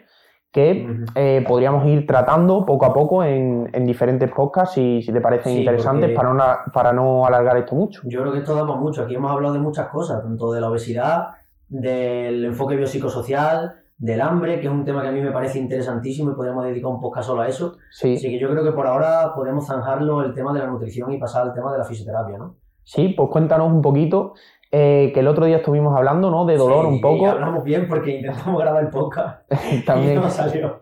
que 0.51 0.85
eh, 1.15 1.45
podríamos 1.47 1.85
ir 1.87 2.05
tratando 2.05 2.65
poco 2.65 2.85
a 2.85 2.93
poco 2.93 3.23
en, 3.23 3.69
diferentes 3.85 4.29
podcasts 4.31 4.75
si, 4.75 5.01
si 5.01 5.13
te 5.13 5.21
parecen 5.21 5.57
interesantes 5.57 6.11
para, 6.13 6.65
para 6.73 6.91
no 6.91 7.25
alargar 7.25 7.57
esto 7.57 7.75
mucho. 7.75 8.01
Yo 8.05 8.21
creo 8.21 8.33
que 8.33 8.39
esto 8.39 8.53
damos 8.53 8.79
mucho. 8.79 9.03
Aquí 9.03 9.15
hemos 9.15 9.31
hablado 9.31 9.53
de 9.53 9.61
muchas 9.61 9.87
cosas, 9.87 10.21
tanto 10.21 10.51
de 10.51 10.59
la 10.59 10.69
obesidad, 10.69 11.29
del 11.69 12.43
enfoque 12.43 12.75
biopsicosocial, 12.75 13.80
del 14.01 14.19
hambre, 14.19 14.59
que 14.59 14.65
es 14.65 14.73
un 14.73 14.83
tema 14.83 15.03
que 15.03 15.09
a 15.09 15.11
mí 15.11 15.21
me 15.21 15.31
parece 15.31 15.59
interesantísimo 15.59 16.31
y 16.31 16.33
podríamos 16.33 16.65
dedicar 16.65 16.89
un 16.91 16.99
podcast 16.99 17.27
solo 17.27 17.43
a 17.43 17.47
eso. 17.47 17.77
Sí. 17.91 18.15
Así 18.15 18.31
que 18.31 18.39
yo 18.39 18.49
creo 18.49 18.63
que 18.63 18.71
por 18.71 18.87
ahora 18.87 19.31
podemos 19.35 19.67
zanjarlo 19.67 20.23
el 20.23 20.33
tema 20.33 20.51
de 20.53 20.59
la 20.59 20.65
nutrición 20.65 21.11
y 21.13 21.19
pasar 21.19 21.43
al 21.43 21.53
tema 21.53 21.71
de 21.71 21.77
la 21.77 21.83
fisioterapia, 21.83 22.39
¿no? 22.39 22.55
Sí, 22.83 23.09
pues 23.09 23.29
cuéntanos 23.29 23.71
un 23.71 23.83
poquito 23.83 24.33
eh, 24.71 25.11
que 25.13 25.19
el 25.19 25.27
otro 25.27 25.45
día 25.45 25.57
estuvimos 25.57 25.95
hablando, 25.95 26.31
¿no? 26.31 26.45
De 26.45 26.57
dolor 26.57 26.87
un 26.87 26.99
poco. 26.99 27.27
hablamos 27.27 27.63
bien 27.63 27.87
porque 27.87 28.17
intentamos 28.17 28.59
grabar 28.59 28.83
el 28.83 28.89
podcast. 28.89 29.47
También. 29.85 30.13
Y 30.17 30.21
no 30.21 30.29
salió. 30.31 30.81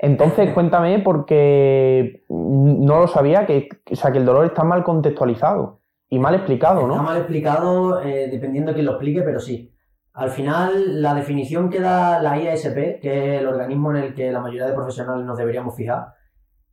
Entonces, 0.00 0.50
cuéntame, 0.54 0.98
porque 0.98 2.24
no 2.28 2.98
lo 2.98 3.06
sabía, 3.06 3.46
que, 3.46 3.68
o 3.88 3.94
sea, 3.94 4.10
que 4.10 4.18
el 4.18 4.26
dolor 4.26 4.46
está 4.46 4.64
mal 4.64 4.82
contextualizado 4.82 5.78
y 6.10 6.18
mal 6.18 6.34
explicado, 6.34 6.88
¿no? 6.88 6.94
Está 6.94 7.02
mal 7.02 7.18
explicado, 7.18 8.02
eh, 8.02 8.28
dependiendo 8.32 8.72
de 8.72 8.74
quién 8.74 8.86
lo 8.86 8.92
explique, 8.92 9.22
pero 9.22 9.38
sí. 9.38 9.72
Al 10.18 10.30
final, 10.30 11.00
la 11.00 11.14
definición 11.14 11.70
que 11.70 11.78
da 11.78 12.20
la 12.20 12.36
IASP, 12.36 12.98
que 13.00 13.36
es 13.36 13.40
el 13.40 13.46
organismo 13.46 13.92
en 13.92 13.98
el 14.02 14.14
que 14.14 14.32
la 14.32 14.40
mayoría 14.40 14.66
de 14.66 14.72
profesionales 14.72 15.24
nos 15.24 15.38
deberíamos 15.38 15.76
fijar, 15.76 16.08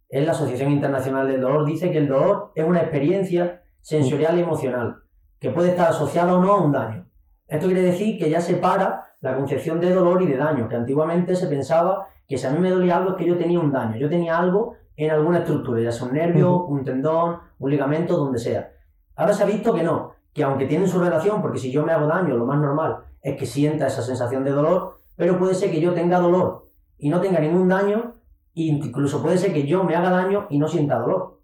es 0.10 0.26
la 0.26 0.32
Asociación 0.32 0.72
Internacional 0.72 1.28
del 1.28 1.42
Dolor, 1.42 1.64
dice 1.64 1.92
que 1.92 2.00
el 2.00 2.08
dolor 2.08 2.54
es 2.56 2.66
una 2.66 2.82
experiencia 2.82 3.62
sensorial 3.82 4.40
y 4.40 4.42
emocional 4.42 4.96
que 5.38 5.52
puede 5.52 5.70
estar 5.70 5.90
asociado 5.90 6.40
o 6.40 6.42
no 6.42 6.54
a 6.54 6.62
un 6.64 6.72
daño. 6.72 7.08
Esto 7.48 7.68
quiere 7.68 7.84
decir 7.84 8.18
que 8.18 8.32
ya 8.32 8.42
separa 8.42 9.14
la 9.22 9.38
concepción 9.38 9.80
de 9.80 9.94
dolor 9.94 10.24
y 10.24 10.26
de 10.26 10.38
daño, 10.38 10.68
que 10.68 10.78
antiguamente 10.78 11.36
se 11.36 11.46
pensaba 11.46 12.08
que 12.28 12.40
si 12.40 12.48
a 12.48 12.50
mí 12.50 12.58
me 12.58 12.72
dolía 12.72 12.98
algo 12.98 13.12
es 13.12 13.18
que 13.18 13.28
yo 13.28 13.38
tenía 13.38 13.60
un 13.60 13.72
daño, 13.72 13.96
yo 13.98 14.10
tenía 14.10 14.40
algo 14.40 14.74
en 14.96 15.12
alguna 15.12 15.38
estructura, 15.38 15.80
ya 15.82 15.92
sea 15.92 16.08
un 16.08 16.14
nervio, 16.14 16.64
un 16.64 16.84
tendón, 16.84 17.42
un 17.60 17.70
ligamento, 17.70 18.18
donde 18.18 18.40
sea. 18.40 18.72
Ahora 19.16 19.34
se 19.34 19.44
ha 19.44 19.46
visto 19.46 19.72
que 19.72 19.84
no, 19.84 20.16
que 20.36 20.44
aunque 20.44 20.66
tienen 20.66 20.90
su 20.90 21.00
relación, 21.00 21.42
porque 21.42 21.58
si 21.58 21.72
yo 21.72 21.86
me 21.86 21.94
hago 21.94 22.08
daño, 22.08 22.36
lo 22.36 22.46
más 22.46 22.60
normal 22.60 22.98
es 23.22 23.38
que 23.38 23.46
sienta 23.46 23.88
esa 23.88 24.02
sensación 24.02 24.44
de 24.44 24.52
dolor, 24.52 25.00
pero 25.16 25.40
puede 25.40 25.56
ser 25.56 25.72
que 25.72 25.80
yo 25.80 25.94
tenga 25.94 26.20
dolor 26.20 26.68
y 26.98 27.08
no 27.08 27.22
tenga 27.22 27.40
ningún 27.40 27.70
daño, 27.70 28.16
e 28.54 28.64
incluso 28.64 29.24
puede 29.24 29.38
ser 29.38 29.54
que 29.54 29.66
yo 29.66 29.86
me 29.86 29.96
haga 29.96 30.10
daño 30.10 30.46
y 30.50 30.60
no 30.60 30.68
sienta 30.68 31.00
dolor. 31.00 31.40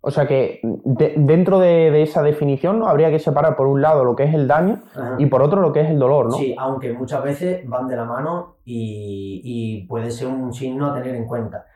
O 0.00 0.10
sea 0.10 0.26
que 0.26 0.60
dentro 0.62 1.58
de, 1.58 2.00
esa 2.00 2.22
definición 2.22 2.78
¿no? 2.78 2.86
habría 2.86 3.10
que 3.10 3.18
separar 3.18 3.54
por 3.54 3.66
un 3.66 3.82
lado 3.82 4.02
lo 4.02 4.16
que 4.16 4.24
es 4.24 4.32
el 4.34 4.48
daño 4.48 4.82
y 5.18 5.26
por 5.26 5.42
otro 5.42 5.60
lo 5.60 5.72
que 5.72 5.80
es 5.80 5.90
el 5.90 5.98
dolor, 5.98 6.26
¿no? 6.26 6.38
Sí, 6.38 6.54
aunque 6.56 6.94
muchas 6.94 7.22
veces 7.22 7.68
van 7.68 7.86
de 7.86 7.96
la 7.96 8.04
mano 8.04 8.56
y, 8.64 9.84
puede 9.88 10.10
ser 10.10 10.28
un 10.28 10.54
signo 10.54 10.86
a 10.86 10.94
tener 10.94 11.16
en 11.16 11.26
cuenta. 11.26 11.66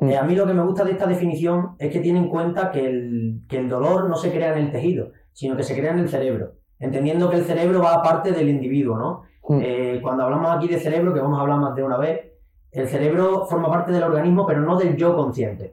Mm. 0.00 0.10
Eh, 0.10 0.16
a 0.16 0.24
mí 0.24 0.34
lo 0.34 0.46
que 0.46 0.54
me 0.54 0.64
gusta 0.64 0.84
de 0.84 0.92
esta 0.92 1.06
definición 1.06 1.76
es 1.78 1.92
que 1.92 2.00
tiene 2.00 2.18
en 2.18 2.28
cuenta 2.28 2.72
que 2.72 2.84
el, 2.84 3.42
que 3.48 3.58
el 3.58 3.68
dolor 3.68 4.08
no 4.08 4.16
se 4.16 4.32
crea 4.32 4.52
en 4.52 4.64
el 4.64 4.72
tejido, 4.72 5.12
sino 5.36 5.54
que 5.54 5.62
se 5.62 5.76
crea 5.76 5.92
en 5.92 5.98
el 5.98 6.08
cerebro, 6.08 6.54
entendiendo 6.78 7.28
que 7.28 7.36
el 7.36 7.44
cerebro 7.44 7.82
va 7.82 7.92
aparte 7.92 8.32
del 8.32 8.48
individuo, 8.48 8.96
¿no? 8.96 9.24
Mm. 9.46 9.60
Eh, 9.62 10.00
cuando 10.02 10.24
hablamos 10.24 10.56
aquí 10.56 10.66
de 10.66 10.80
cerebro, 10.80 11.12
que 11.12 11.20
vamos 11.20 11.38
a 11.38 11.42
hablar 11.42 11.58
más 11.58 11.74
de 11.74 11.82
una 11.82 11.98
vez, 11.98 12.32
el 12.72 12.88
cerebro 12.88 13.44
forma 13.44 13.68
parte 13.68 13.92
del 13.92 14.02
organismo, 14.02 14.46
pero 14.46 14.62
no 14.62 14.78
del 14.78 14.96
yo 14.96 15.14
consciente. 15.14 15.70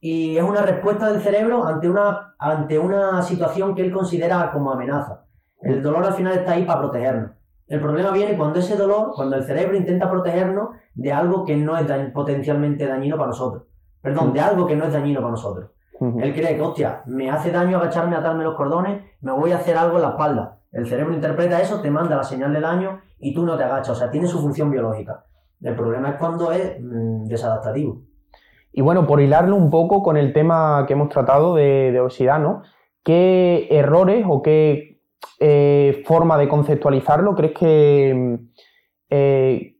Y 0.00 0.38
es 0.38 0.42
una 0.42 0.62
respuesta 0.62 1.12
del 1.12 1.20
cerebro 1.20 1.66
ante 1.66 1.90
una, 1.90 2.34
ante 2.38 2.78
una 2.78 3.20
situación 3.20 3.74
que 3.74 3.82
él 3.82 3.92
considera 3.92 4.50
como 4.50 4.72
amenaza. 4.72 5.26
El 5.60 5.82
dolor 5.82 6.02
al 6.06 6.14
final 6.14 6.32
está 6.32 6.52
ahí 6.52 6.64
para 6.64 6.80
protegernos. 6.80 7.32
El 7.68 7.80
problema 7.80 8.12
viene 8.12 8.34
cuando 8.34 8.60
ese 8.60 8.76
dolor, 8.76 9.12
cuando 9.14 9.36
el 9.36 9.44
cerebro 9.44 9.76
intenta 9.76 10.10
protegernos 10.10 10.70
de 10.94 11.12
algo 11.12 11.44
que 11.44 11.54
no 11.54 11.76
es 11.76 11.86
potencialmente 12.12 12.86
dañino 12.86 13.18
para 13.18 13.28
nosotros. 13.28 13.64
Perdón, 14.00 14.32
de 14.32 14.40
algo 14.40 14.66
que 14.66 14.76
no 14.76 14.86
es 14.86 14.92
dañino 14.92 15.20
para 15.20 15.32
nosotros. 15.32 15.70
Él 16.00 16.34
cree 16.34 16.56
que, 16.56 16.62
hostia, 16.62 17.02
me 17.06 17.30
hace 17.30 17.50
daño 17.50 17.78
agacharme, 17.78 18.16
atarme 18.16 18.44
los 18.44 18.54
cordones, 18.54 19.02
me 19.20 19.32
voy 19.32 19.52
a 19.52 19.56
hacer 19.56 19.76
algo 19.76 19.96
en 19.96 20.02
la 20.02 20.10
espalda. 20.10 20.58
El 20.72 20.86
cerebro 20.86 21.14
interpreta 21.14 21.60
eso, 21.60 21.80
te 21.80 21.90
manda 21.90 22.16
la 22.16 22.22
señal 22.22 22.52
de 22.52 22.60
daño 22.60 23.00
y 23.18 23.34
tú 23.34 23.46
no 23.46 23.56
te 23.56 23.64
agachas. 23.64 23.90
O 23.90 23.94
sea, 23.94 24.10
tiene 24.10 24.26
su 24.26 24.38
función 24.40 24.70
biológica. 24.70 25.24
El 25.62 25.74
problema 25.74 26.10
es 26.10 26.16
cuando 26.16 26.52
es 26.52 26.78
mm, 26.80 27.24
desadaptativo. 27.24 28.02
Y 28.72 28.82
bueno, 28.82 29.06
por 29.06 29.22
hilarlo 29.22 29.56
un 29.56 29.70
poco 29.70 30.02
con 30.02 30.18
el 30.18 30.34
tema 30.34 30.84
que 30.86 30.92
hemos 30.92 31.08
tratado 31.08 31.54
de, 31.54 31.98
obesidad, 31.98 32.38
¿no? 32.38 32.62
¿Qué 33.02 33.68
errores 33.70 34.26
o 34.28 34.42
qué 34.42 35.00
eh, 35.40 36.02
forma 36.06 36.36
de 36.36 36.48
conceptualizarlo 36.48 37.34
crees 37.34 37.52
que 37.52 38.38
eh, 39.08 39.76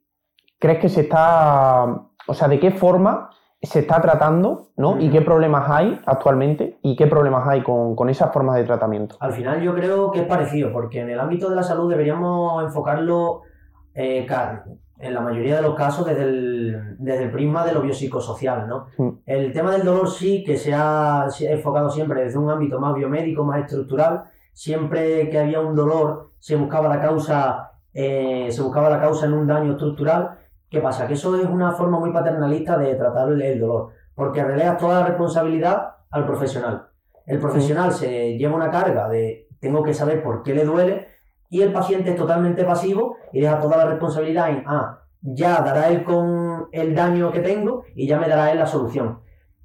crees 0.59 0.79
que 0.79 0.89
se 0.89 1.03
está, 1.03 1.85
o 2.27 2.35
sea, 2.35 2.49
de 2.49 2.59
qué 2.59 2.71
forma 2.71 3.31
se 3.67 3.81
está 3.81 4.01
tratando, 4.01 4.69
¿no? 4.77 4.99
Y 4.99 5.11
qué 5.11 5.21
problemas 5.21 5.69
hay 5.69 6.01
actualmente 6.07 6.79
y 6.83 6.97
qué 6.97 7.07
problemas 7.07 7.47
hay 7.49 7.63
con, 7.63 8.09
esas 8.09 8.33
formas 8.33 8.57
de 8.57 8.65
tratamiento. 8.65 9.17
Al 9.21 9.33
final 9.33 9.61
yo 9.61 9.75
creo 9.75 10.11
que 10.11 10.21
es 10.21 10.27
parecido, 10.27 10.73
porque 10.73 11.01
en 11.01 11.11
el 11.11 11.21
ámbito 11.21 11.51
de 11.51 11.57
la 11.57 11.63
salud 11.63 11.91
deberíamos 11.91 12.63
enfocarlo 12.65 13.43
eh, 13.95 14.27
en 14.99 15.15
la 15.15 15.21
mayoría 15.21 15.57
de 15.57 15.63
los 15.63 15.75
casos 15.75 16.07
desde 16.07 16.23
el, 16.23 16.97
desde 16.99 17.25
el 17.25 17.31
prisma 17.31 17.67
de 17.67 17.73
lo 17.73 17.83
biopsicosocial, 17.83 18.67
¿no? 18.67 18.87
Mm. 18.97 19.09
El 19.27 19.53
tema 19.53 19.73
del 19.73 19.85
dolor 19.85 20.09
sí 20.11 20.43
que 20.45 20.57
se 20.57 20.73
ha, 20.75 21.27
enfocado 21.41 21.91
siempre 21.91 22.23
desde 22.23 22.39
un 22.39 22.51
ámbito 22.51 22.81
más 22.81 22.95
biomédico, 22.95 23.45
más 23.45 23.61
estructural. 23.61 24.25
Siempre 24.53 25.29
que 25.29 25.39
había 25.39 25.61
un 25.61 25.75
dolor 25.75 26.31
se 26.39 26.57
buscaba 26.57 26.89
la 26.89 27.01
causa, 27.01 27.73
eh, 27.93 28.49
se 28.51 28.63
buscaba 28.63 28.89
la 28.89 29.01
causa 29.01 29.27
en 29.27 29.35
un 29.35 29.47
daño 29.47 29.73
estructural. 29.73 30.39
¿Qué 30.77 30.83
pasa? 30.83 31.07
Que 31.07 31.15
eso 31.15 31.35
es 31.41 31.47
una 31.47 31.73
forma 31.73 31.99
muy 31.99 32.13
paternalista 32.13 32.77
de 32.77 32.97
tratar 32.97 33.33
el 33.33 33.59
dolor, 33.59 33.93
porque 34.15 34.45
releas 34.45 34.77
toda 34.77 35.01
la 35.01 35.07
responsabilidad 35.07 35.95
al 36.11 36.27
profesional. 36.27 36.89
El 37.25 37.39
profesional 37.39 37.93
se 37.93 38.37
lleva 38.37 38.57
una 38.57 38.71
carga 38.71 39.09
de 39.09 39.49
tengo 39.59 39.83
que 39.83 39.95
saber 39.95 40.23
por 40.23 40.43
qué 40.43 40.53
le 40.53 40.67
duele 40.67 41.09
y 41.49 41.63
el 41.63 41.73
paciente 41.73 42.11
es 42.11 42.17
totalmente 42.17 42.63
pasivo 42.63 43.17
y 43.33 43.41
deja 43.41 43.59
toda 43.59 43.79
la 43.79 43.87
responsabilidad 43.87 44.51
en, 44.51 44.65
ah, 44.67 45.01
ya 45.23 45.63
dará 45.63 45.89
él 45.89 46.05
con 46.05 46.69
el 46.73 46.95
daño 46.95 47.33
que 47.33 47.41
tengo 47.41 47.85
y 47.95 48.07
ya 48.07 48.21
me 48.21 48.29
dará 48.29 48.53
él 48.53 48.59
la 48.59 48.67
solución. 48.67 49.21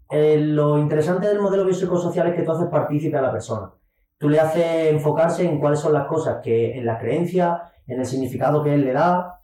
Eh, 0.09 0.37
lo 0.39 0.77
interesante 0.77 1.27
del 1.27 1.41
modelo 1.41 1.65
biopsicosocial 1.65 2.27
es 2.27 2.35
que 2.35 2.43
tú 2.43 2.53
haces 2.53 2.69
partícipe 2.69 3.17
a 3.17 3.21
la 3.21 3.33
persona. 3.33 3.69
Tú 4.17 4.29
le 4.29 4.39
haces 4.39 4.93
enfocarse 4.93 5.43
en 5.45 5.59
cuáles 5.59 5.81
son 5.81 5.91
las 5.91 6.07
cosas 6.07 6.39
que 6.41 6.77
en 6.77 6.85
la 6.85 6.97
creencia, 6.97 7.63
en 7.85 7.99
el 7.99 8.05
significado 8.05 8.63
que 8.63 8.73
él 8.73 8.85
le 8.85 8.93
da, 8.93 9.40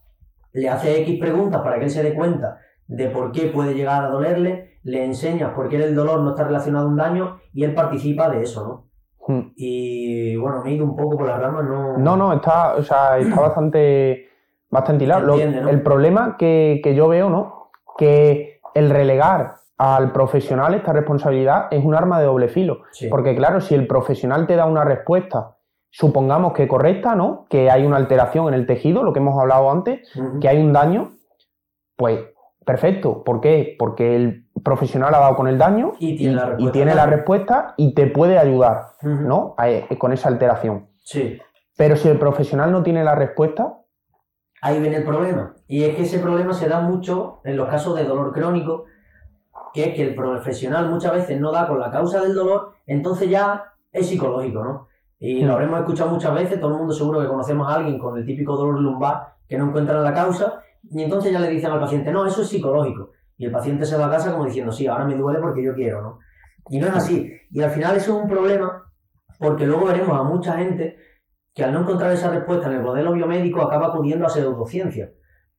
le 0.57 0.69
hace 0.69 1.01
X 1.01 1.19
preguntas 1.19 1.61
para 1.61 1.77
que 1.77 1.85
él 1.85 1.89
se 1.91 2.01
dé 2.01 2.15
cuenta 2.15 2.57
de 2.87 3.09
por 3.09 3.31
qué 3.31 3.47
puede 3.47 3.75
llegar 3.75 4.03
a 4.03 4.09
dolerle, 4.09 4.79
le 4.83 5.05
enseñas 5.05 5.53
por 5.53 5.69
qué 5.69 5.75
el 5.75 5.93
dolor 5.93 6.21
no 6.21 6.31
está 6.31 6.45
relacionado 6.45 6.87
a 6.87 6.89
un 6.89 6.97
daño 6.97 7.37
y 7.53 7.63
él 7.63 7.75
participa 7.75 8.29
de 8.29 8.41
eso, 8.41 8.67
¿no? 8.67 8.87
Hmm. 9.27 9.51
Y 9.55 10.35
bueno, 10.37 10.63
me 10.63 10.71
he 10.71 10.73
ido 10.73 10.85
un 10.85 10.95
poco 10.95 11.17
por 11.17 11.27
las 11.27 11.39
ramas, 11.39 11.65
no. 11.65 11.97
No, 11.97 12.17
no, 12.17 12.33
está, 12.33 12.75
o 12.75 12.81
sea, 12.81 13.19
está 13.19 13.39
bastante, 13.39 14.29
bastante 14.71 15.03
hilado. 15.03 15.35
El 15.35 15.83
problema 15.83 16.37
que, 16.39 16.81
yo 16.95 17.07
veo, 17.07 17.29
¿no? 17.29 17.69
Que 17.97 18.59
el 18.73 18.89
relegar 18.89 19.57
al 19.77 20.11
profesional 20.11 20.73
esta 20.73 20.91
responsabilidad 20.91 21.67
es 21.69 21.85
un 21.85 21.93
arma 21.93 22.19
de 22.19 22.25
doble 22.25 22.47
filo. 22.47 22.79
Porque, 23.11 23.35
claro, 23.35 23.61
si 23.61 23.75
el 23.75 23.85
profesional 23.85 24.47
te 24.47 24.55
da 24.55 24.65
una 24.65 24.83
respuesta, 24.83 25.56
supongamos 25.97 26.53
que 26.53 26.67
correcta, 26.67 27.15
¿no? 27.15 27.47
Que 27.49 27.71
hay 27.71 27.83
una 27.83 27.97
alteración 27.97 28.49
en 28.49 28.53
el 28.53 28.67
tejido, 28.67 29.01
lo 29.01 29.13
que 29.13 29.19
hemos 29.19 29.39
hablado 29.39 29.71
antes, 29.71 30.07
que 30.39 30.47
hay 30.47 30.61
un 30.61 30.71
daño, 30.71 31.13
pues 31.95 32.19
perfecto. 32.63 33.23
¿Por 33.23 33.41
qué? 33.41 33.75
Porque 33.79 34.15
el 34.15 34.45
profesional 34.63 35.15
ha 35.15 35.19
dado 35.19 35.35
con 35.35 35.47
el 35.47 35.57
daño 35.57 35.93
y 35.97 36.15
tiene, 36.15 36.35
la, 36.93 37.07
respuesta, 37.07 37.73
y 37.77 37.95
te 37.95 38.05
puede 38.05 38.37
ayudar, 38.37 38.89
¿no? 39.01 39.55
Eh, 39.63 39.87
con 39.97 40.13
esa 40.13 40.29
alteración. 40.29 40.87
Sí. 41.03 41.39
Pero 41.75 41.95
si 41.95 42.07
el 42.09 42.19
profesional 42.19 42.71
no 42.71 42.83
tiene 42.83 43.03
la 43.03 43.15
respuesta... 43.15 43.79
Ahí 44.61 44.79
viene 44.79 44.97
el 44.97 45.03
problema. 45.03 45.55
Y 45.67 45.83
es 45.83 45.95
que 45.95 46.03
ese 46.03 46.19
problema 46.19 46.53
se 46.53 46.69
da 46.69 46.79
mucho 46.79 47.41
en 47.43 47.57
los 47.57 47.69
casos 47.69 47.95
de 47.95 48.03
dolor 48.03 48.33
crónico, 48.33 48.85
que 49.73 49.85
es 49.85 49.95
que 49.95 50.03
el 50.03 50.13
profesional 50.13 50.91
muchas 50.91 51.13
veces 51.13 51.41
no 51.41 51.51
da 51.51 51.67
con 51.67 51.79
la 51.79 51.89
causa 51.89 52.21
del 52.21 52.35
dolor, 52.35 52.73
entonces 52.85 53.31
ya 53.31 53.73
es 53.91 54.07
psicológico, 54.07 54.63
¿no? 54.63 54.86
Y 55.19 55.43
lo 55.43 55.53
habremos 55.53 55.79
escuchado 55.79 56.11
muchas 56.11 56.33
veces, 56.33 56.59
todo 56.59 56.71
el 56.71 56.77
mundo 56.77 56.93
seguro 56.93 57.19
que 57.19 57.27
conocemos 57.27 57.67
a 57.67 57.75
alguien 57.75 57.97
con 57.97 58.17
el 58.17 58.25
típico 58.25 58.55
dolor 58.55 58.79
lumbar 58.79 59.35
que 59.47 59.57
no 59.57 59.67
encuentra 59.67 59.99
la 60.01 60.13
causa, 60.13 60.61
y 60.89 61.01
entonces 61.01 61.31
ya 61.31 61.39
le 61.39 61.49
dicen 61.49 61.71
al 61.71 61.79
paciente, 61.79 62.11
no, 62.11 62.25
eso 62.25 62.41
es 62.41 62.49
psicológico. 62.49 63.11
Y 63.37 63.45
el 63.45 63.51
paciente 63.51 63.85
se 63.85 63.97
va 63.97 64.07
a 64.07 64.11
casa 64.11 64.31
como 64.31 64.45
diciendo, 64.45 64.71
sí, 64.71 64.87
ahora 64.87 65.05
me 65.05 65.15
duele 65.15 65.39
porque 65.39 65.63
yo 65.63 65.73
quiero, 65.73 66.01
¿no? 66.01 66.19
Y 66.69 66.79
no 66.79 66.87
es 66.87 66.93
así. 66.93 67.31
Y 67.51 67.61
al 67.61 67.71
final 67.71 67.95
eso 67.95 68.15
es 68.15 68.23
un 68.23 68.29
problema 68.29 68.83
porque 69.39 69.65
luego 69.65 69.85
veremos 69.85 70.19
a 70.19 70.23
mucha 70.23 70.57
gente 70.57 70.97
que 71.53 71.63
al 71.63 71.73
no 71.73 71.81
encontrar 71.81 72.11
esa 72.11 72.29
respuesta 72.29 72.67
en 72.67 72.75
el 72.75 72.83
modelo 72.83 73.13
biomédico 73.13 73.61
acaba 73.61 73.87
acudiendo 73.87 74.25
a 74.25 74.29
pseudociencia. 74.29 75.11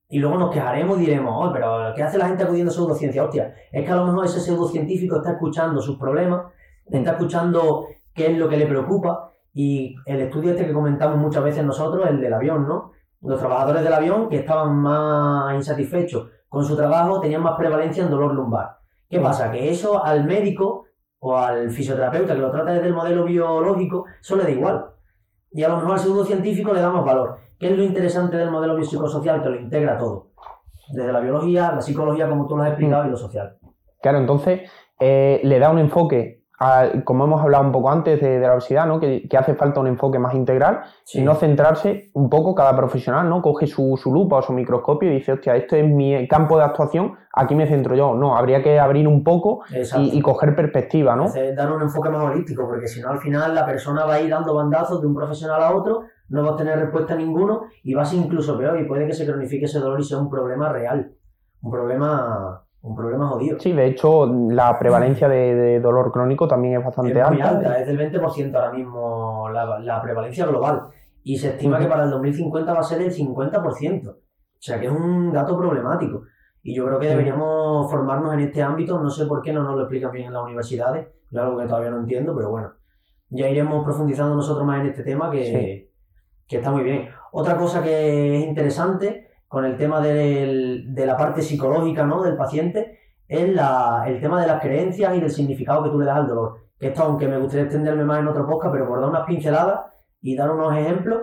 Y 0.09 0.19
luego 0.21 0.39
nos 0.39 0.51
quejaremos 0.51 0.99
y 0.99 1.01
diremos, 1.01 1.35
oh, 1.37 1.53
pero 1.53 1.93
¿qué 1.95 2.03
hace 2.03 2.19
la 2.19 2.29
gente 2.29 2.45
acudiendo 2.45 2.71
a 2.71 2.75
pseudociencia? 2.75 3.25
Hostia, 3.25 3.55
es 3.71 3.85
que 3.85 3.93
a 3.93 3.97
lo 3.97 4.07
mejor 4.07 4.25
ese 4.25 4.41
pseudocientífico 4.41 5.17
está 5.17 5.33
escuchando 5.33 5.81
sus 5.81 5.99
problemas, 5.99 6.47
está 6.87 7.11
escuchando 7.13 7.87
qué 8.15 8.31
es 8.31 8.39
lo 8.39 8.49
que 8.49 8.57
le 8.57 8.67
preocupa. 8.67 9.28
Y 9.61 9.97
el 10.07 10.21
estudio 10.21 10.53
este 10.53 10.67
que 10.67 10.73
comentamos 10.73 11.19
muchas 11.19 11.43
veces 11.43 11.65
nosotros, 11.65 12.09
el 12.09 12.21
del 12.21 12.33
avión, 12.33 12.69
¿no? 12.69 12.93
Los 13.23 13.41
trabajadores 13.41 13.83
del 13.83 13.93
avión 13.93 14.29
que 14.29 14.37
estaban 14.37 14.77
más 14.77 15.53
insatisfechos 15.53 16.29
con 16.49 16.65
su 16.65 16.77
trabajo 16.77 17.21
tenían 17.21 17.43
más 17.43 17.57
prevalencia 17.59 18.05
en 18.05 18.11
dolor 18.11 18.33
lumbar. 18.35 18.79
¿Qué 19.11 19.19
pasa? 19.19 19.51
Que 19.51 19.69
eso 19.69 20.05
al 20.05 20.25
médico 20.27 20.85
o 21.19 21.37
al 21.37 21.73
fisioterapeuta 21.73 22.35
que 22.35 22.41
lo 22.41 22.53
trata 22.53 22.71
desde 22.71 22.87
el 22.87 22.95
modelo 22.95 23.25
biológico, 23.25 24.05
eso 24.21 24.37
le 24.37 24.45
da 24.45 24.51
igual. 24.51 24.91
Y 25.51 25.65
a 25.65 25.69
lo 25.71 25.79
mejor 25.79 25.95
al 25.95 25.99
pseudocientífico 25.99 26.73
le 26.73 26.81
damos 26.81 27.05
valor. 27.05 27.39
¿Qué 27.59 27.69
es 27.69 27.77
lo 27.77 27.83
interesante 27.83 28.37
del 28.37 28.53
modelo 28.53 28.77
biopsicosocial? 28.77 29.43
Que 29.43 29.49
lo 29.49 29.57
integra 29.57 29.99
todo. 29.99 30.29
Desde 30.93 31.13
la 31.13 31.19
biología, 31.19 31.73
la 31.73 31.81
psicología, 31.81 32.29
como 32.29 32.47
tú 32.47 32.57
lo 32.57 32.63
has 32.63 32.69
explicado, 32.69 33.09
y 33.09 33.11
lo 33.11 33.17
social. 33.17 33.59
Claro, 34.01 34.19
entonces 34.19 34.71
eh, 35.01 35.41
le 35.43 35.59
da 35.59 35.69
un 35.69 35.81
enfoque 35.81 36.38
como 37.05 37.25
hemos 37.25 37.41
hablado 37.41 37.65
un 37.65 37.73
poco 37.73 37.91
antes 37.91 38.21
de, 38.21 38.41
la 38.41 38.55
obesidad, 38.55 38.87
¿no? 38.87 38.99
que, 38.99 39.29
hace 39.39 39.55
falta 39.55 39.79
un 39.79 39.87
enfoque 39.87 40.19
más 40.19 40.35
integral 40.35 40.81
y 41.13 41.23
no 41.23 41.37
centrarse 41.37 42.11
un 42.15 42.29
poco 42.29 42.55
cada 42.55 42.77
profesional, 42.77 43.29
¿no? 43.29 43.41
Coge 43.41 43.69
su, 43.69 43.97
lupa 44.07 44.39
o 44.39 44.43
su 44.43 44.53
microscopio 44.53 45.11
y 45.11 45.17
dice, 45.17 45.33
hostia, 45.33 45.55
esto 45.55 45.77
es 45.77 45.87
mi 45.87 46.27
campo 46.27 46.59
de 46.59 46.65
actuación, 46.65 47.15
aquí 47.33 47.55
me 47.55 47.69
centro 47.69 47.95
yo. 47.95 48.15
No, 48.15 48.37
habría 48.37 48.61
que 48.63 48.81
abrir 48.81 49.07
un 49.07 49.23
poco 49.23 49.61
y, 49.99 50.21
coger 50.21 50.57
perspectiva, 50.57 51.15
¿no? 51.15 51.27
dar 51.55 51.73
un 51.73 51.83
enfoque 51.83 52.11
más 52.11 52.25
holístico, 52.25 52.67
porque 52.67 52.89
si 52.89 53.01
no 53.01 53.11
al 53.11 53.19
final 53.19 53.55
la 53.55 53.65
persona 53.65 54.05
va 54.05 54.15
a 54.15 54.21
ir 54.21 54.31
dando 54.31 54.55
bandazos 54.55 55.01
de 55.01 55.07
un 55.07 55.15
profesional 55.15 55.63
a 55.63 55.75
otro, 55.75 56.03
no 56.29 56.43
va 56.43 56.53
a 56.53 56.57
tener 56.57 56.79
respuesta 56.79 57.15
a 57.15 57.17
ninguno 57.17 57.63
y 57.85 57.95
va 57.95 58.03
a 58.03 58.05
ser 58.05 58.19
incluso 58.19 58.59
peor 58.59 58.79
y 58.81 58.85
puede 58.85 59.07
que 59.07 59.15
se 59.15 59.25
cronifique 59.25 59.67
ese 59.67 59.79
dolor 59.79 60.01
y 60.01 60.05
sea 60.05 60.19
un 60.19 60.29
problema 60.29 60.71
real, 60.71 61.13
un 61.63 61.71
problema 61.71 62.65
un 62.83 62.95
problema 62.95 63.29
jodido. 63.29 63.59
Sí, 63.59 63.73
de 63.73 63.87
hecho, 63.87 64.27
la 64.27 64.79
prevalencia 64.79 65.29
de, 65.29 65.81
dolor 65.81 66.13
crónico 66.13 66.47
también 66.47 66.79
es 66.79 66.85
bastante 66.85 67.19
es 67.19 67.31
muy 67.31 67.41
alta. 67.41 67.79
Es 67.81 67.87
del 67.87 67.99
20% 67.99 68.55
ahora 68.55 68.73
mismo 68.73 69.49
la, 69.51 70.01
prevalencia 70.03 70.47
global. 70.47 70.89
Y 71.23 71.37
se 71.37 71.49
estima 71.51 71.79
que 71.79 71.87
para 71.87 72.05
el 72.05 72.11
2050 72.11 72.73
va 72.73 72.81
a 72.81 72.85
ser 72.85 72.99
del 72.99 73.13
50%. 73.13 74.09
O 74.09 74.17
sea 74.61 74.81
que 74.81 74.87
es 74.87 74.93
un 74.93 75.33
dato 75.33 75.57
problemático. 75.57 76.23
Y 76.63 76.75
yo 76.75 76.87
creo 76.87 76.99
que 76.99 77.09
deberíamos 77.09 77.91
formarnos 77.91 78.35
en 78.35 78.41
este 78.41 78.63
ámbito. 78.63 79.01
No 79.01 79.11
sé 79.11 79.27
por 79.27 79.43
qué 79.43 79.53
no 79.53 79.63
nos 79.63 79.77
lo 79.77 79.83
explican 79.83 80.13
bien 80.13 80.27
en 80.27 80.33
las 80.33 80.43
universidades. 80.43 81.09
Es 81.31 81.39
algo 81.39 81.59
que 81.59 81.67
todavía 81.67 81.91
no 81.91 81.99
entiendo, 81.99 82.35
pero 82.35 82.51
bueno. 82.51 82.73
Ya 83.31 83.49
iremos 83.49 83.85
profundizando 83.85 84.35
nosotros 84.35 84.67
más 84.67 84.81
en 84.81 84.87
este 84.87 85.03
tema 85.03 85.31
que, 85.31 85.91
que 86.47 86.57
está 86.57 86.71
muy 86.71 86.83
bien. 86.83 87.09
Otra 87.33 87.57
cosa 87.57 87.83
que 87.83 88.39
es 88.39 88.47
interesante 88.47 89.28
con 89.49 89.65
el 89.65 89.77
tema 89.77 90.01
de 90.01 91.05
la 91.07 91.17
parte 91.17 91.43
psicológica 91.43 92.05
¿no? 92.05 92.23
del 92.23 92.37
paciente 92.37 92.99
es 93.27 93.49
la, 93.55 94.05
el 94.07 94.21
tema 94.21 94.41
de 94.41 94.47
las 94.47 94.61
creencias 94.61 95.15
y 95.17 95.21
del 95.21 95.31
significado 95.31 95.83
que 95.83 95.91
tú 95.91 95.99
le 95.99 96.07
das 96.07 96.19
al 96.19 96.29
dolor. 96.29 96.59
Esto, 96.79 97.03
aunque 97.03 97.27
me 97.27 97.39
gustaría 97.39 97.65
extenderme 97.65 98.05
más 98.05 98.21
en 98.21 98.29
otro 98.29 98.47
podcast, 98.47 98.73
pero 98.73 98.87
por 98.87 99.01
dar 99.01 99.11
unas 99.11 99.27
pinceladas 99.27 99.81
y 100.23 100.37
dar 100.37 100.51
unos 100.51 100.77
ejemplos, 100.77 101.23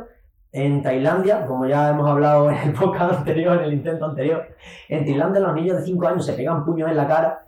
en 0.52 0.82
Tailandia, 0.82 1.46
como 1.46 1.66
ya 1.66 1.90
hemos 1.90 2.10
hablado 2.10 2.50
en 2.50 2.58
el 2.58 2.74
podcast 2.74 3.20
anterior, 3.20 3.58
en 3.58 3.64
el 3.66 3.74
intento 3.74 4.06
anterior, 4.06 4.48
en 4.88 5.06
Tailandia 5.06 5.42
los 5.42 5.54
niños 5.54 5.78
de 5.78 5.84
5 5.84 6.08
años 6.08 6.26
se 6.26 6.34
pegan 6.34 6.66
puños 6.66 6.90
en 6.90 6.98
la 6.98 7.08
cara 7.08 7.46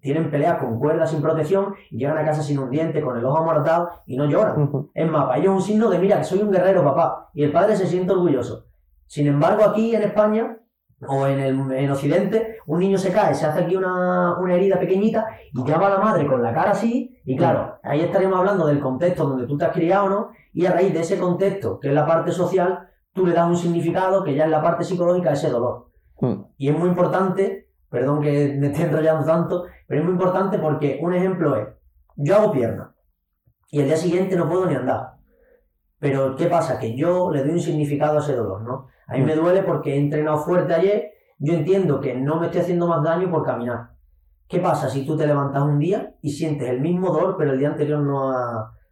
tienen 0.00 0.30
peleas 0.30 0.58
con 0.58 0.78
cuerdas 0.78 1.10
sin 1.10 1.20
protección 1.20 1.74
y 1.90 1.98
llegan 1.98 2.18
a 2.18 2.24
casa 2.24 2.42
sin 2.42 2.58
un 2.58 2.70
diente, 2.70 3.02
con 3.02 3.16
el 3.16 3.24
ojo 3.24 3.38
amoratado 3.38 3.90
y 4.06 4.16
no 4.16 4.26
lloran. 4.26 4.88
Es 4.94 5.10
más, 5.10 5.26
para 5.26 5.38
ellos 5.38 5.52
es 5.52 5.56
un 5.56 5.62
signo 5.62 5.90
de, 5.90 5.98
mira, 5.98 6.18
que 6.18 6.24
soy 6.24 6.40
un 6.40 6.50
guerrero, 6.50 6.84
papá. 6.84 7.30
Y 7.34 7.42
el 7.42 7.52
padre 7.52 7.76
se 7.76 7.86
siente 7.86 8.12
orgulloso. 8.12 8.66
Sin 9.06 9.26
embargo, 9.26 9.64
aquí 9.64 9.94
en 9.94 10.02
España 10.02 10.58
o 11.06 11.26
en, 11.26 11.38
el, 11.38 11.72
en 11.72 11.90
Occidente, 11.90 12.58
un 12.66 12.80
niño 12.80 12.96
se 12.96 13.12
cae, 13.12 13.34
se 13.34 13.46
hace 13.46 13.64
aquí 13.64 13.76
una, 13.76 14.38
una, 14.38 14.54
herida 14.54 14.78
pequeñita 14.78 15.26
y 15.52 15.64
llama 15.64 15.88
a 15.88 15.90
la 15.90 15.98
madre 15.98 16.26
con 16.26 16.42
la 16.42 16.54
cara 16.54 16.70
así, 16.70 17.20
y 17.24 17.36
claro, 17.36 17.78
ahí 17.82 18.00
estaríamos 18.00 18.38
hablando 18.38 18.66
del 18.66 18.80
contexto 18.80 19.26
donde 19.26 19.46
tú 19.46 19.58
te 19.58 19.66
has 19.66 19.72
criado, 19.72 20.08
¿no? 20.08 20.30
Y 20.54 20.64
a 20.64 20.72
raíz 20.72 20.94
de 20.94 21.00
ese 21.00 21.18
contexto, 21.18 21.78
que 21.78 21.88
es 21.88 21.94
la 21.94 22.06
parte 22.06 22.32
social, 22.32 22.88
tú 23.12 23.26
le 23.26 23.34
das 23.34 23.46
un 23.46 23.56
significado 23.56 24.24
que 24.24 24.34
ya 24.34 24.44
es 24.44 24.50
la 24.50 24.62
parte 24.62 24.84
psicológica 24.84 25.30
a 25.30 25.34
ese 25.34 25.50
dolor. 25.50 25.90
Hmm. 26.18 26.44
Y 26.56 26.70
es 26.70 26.78
muy 26.78 26.88
importante, 26.88 27.68
perdón 27.90 28.22
que 28.22 28.56
me 28.58 28.68
esté 28.68 28.84
enrollando 28.84 29.26
tanto, 29.26 29.64
pero 29.86 30.00
es 30.00 30.04
muy 30.04 30.14
importante 30.14 30.58
porque 30.58 30.98
un 31.02 31.14
ejemplo 31.14 31.56
es, 31.56 31.68
yo 32.16 32.36
hago 32.36 32.52
pierna 32.52 32.94
y 33.70 33.80
el 33.80 33.86
día 33.86 33.96
siguiente 33.96 34.36
no 34.36 34.48
puedo 34.48 34.66
ni 34.66 34.74
andar. 34.74 35.15
Pero 35.98 36.36
¿qué 36.36 36.46
pasa? 36.46 36.78
Que 36.78 36.94
yo 36.94 37.30
le 37.30 37.42
doy 37.42 37.52
un 37.52 37.60
significado 37.60 38.18
a 38.18 38.20
ese 38.20 38.34
dolor, 38.34 38.62
¿no? 38.62 38.88
A 39.06 39.14
mí 39.14 39.22
me 39.22 39.34
duele 39.34 39.62
porque 39.62 39.94
he 39.94 39.98
entrenado 39.98 40.38
fuerte 40.38 40.74
ayer, 40.74 41.12
yo 41.38 41.54
entiendo 41.54 42.00
que 42.00 42.14
no 42.14 42.38
me 42.40 42.46
estoy 42.46 42.62
haciendo 42.62 42.86
más 42.86 43.02
daño 43.02 43.30
por 43.30 43.44
caminar. 43.44 43.90
¿Qué 44.48 44.60
pasa 44.60 44.88
si 44.88 45.04
tú 45.04 45.16
te 45.16 45.26
levantas 45.26 45.62
un 45.62 45.78
día 45.78 46.14
y 46.22 46.30
sientes 46.30 46.68
el 46.68 46.80
mismo 46.80 47.10
dolor, 47.10 47.36
pero 47.36 47.52
el 47.52 47.58
día 47.58 47.68
anterior 47.68 48.00
no, 48.00 48.32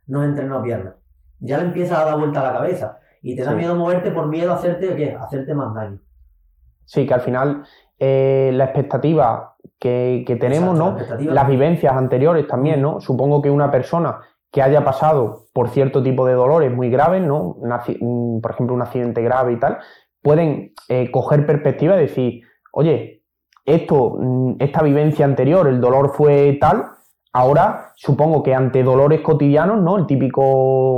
no 0.06 0.20
has 0.20 0.28
entrenado 0.28 0.62
piernas? 0.62 0.94
Ya 1.40 1.58
le 1.58 1.64
empiezas 1.64 1.98
a 1.98 2.04
dar 2.06 2.18
vuelta 2.18 2.40
a 2.40 2.52
la 2.52 2.58
cabeza 2.58 2.98
y 3.22 3.36
te 3.36 3.44
da 3.44 3.54
miedo 3.54 3.74
moverte 3.74 4.10
por 4.10 4.26
miedo 4.26 4.52
a 4.52 4.56
hacerte, 4.56 4.94
¿qué? 4.96 5.14
hacerte 5.14 5.54
más 5.54 5.74
daño. 5.74 5.98
Sí, 6.84 7.06
que 7.06 7.14
al 7.14 7.20
final 7.20 7.64
eh, 7.98 8.50
la 8.52 8.64
expectativa 8.64 9.56
que, 9.78 10.36
tenemos, 10.40 10.76
¿no? 10.76 10.96
Las 11.20 11.48
vivencias 11.48 11.94
anteriores 11.94 12.46
también, 12.46 12.82
¿no? 12.82 13.00
Supongo 13.00 13.40
que 13.42 13.50
una 13.50 13.70
persona 13.70 14.20
que 14.54 14.62
haya 14.62 14.84
pasado 14.84 15.46
por 15.52 15.68
cierto 15.70 16.00
tipo 16.00 16.24
de 16.24 16.34
dolores 16.34 16.72
muy 16.72 16.88
graves, 16.88 17.20
¿no? 17.20 17.56
Por 18.40 18.50
ejemplo, 18.52 18.76
un 18.76 18.82
accidente 18.82 19.20
grave 19.20 19.54
y 19.54 19.56
tal, 19.56 19.78
pueden 20.22 20.72
eh, 20.88 21.10
coger 21.10 21.44
perspectiva 21.44 21.96
y 21.96 22.02
decir, 22.02 22.42
oye, 22.72 23.24
esto, 23.64 24.16
mm, 24.16 24.52
esta 24.60 24.84
vivencia 24.84 25.24
anterior, 25.24 25.66
el 25.66 25.80
dolor 25.80 26.12
fue 26.14 26.56
tal, 26.60 26.84
ahora 27.32 27.90
supongo 27.96 28.44
que 28.44 28.54
ante 28.54 28.84
dolores 28.84 29.22
cotidianos, 29.22 29.82
¿no? 29.82 29.98
El 29.98 30.06
típico 30.06 30.42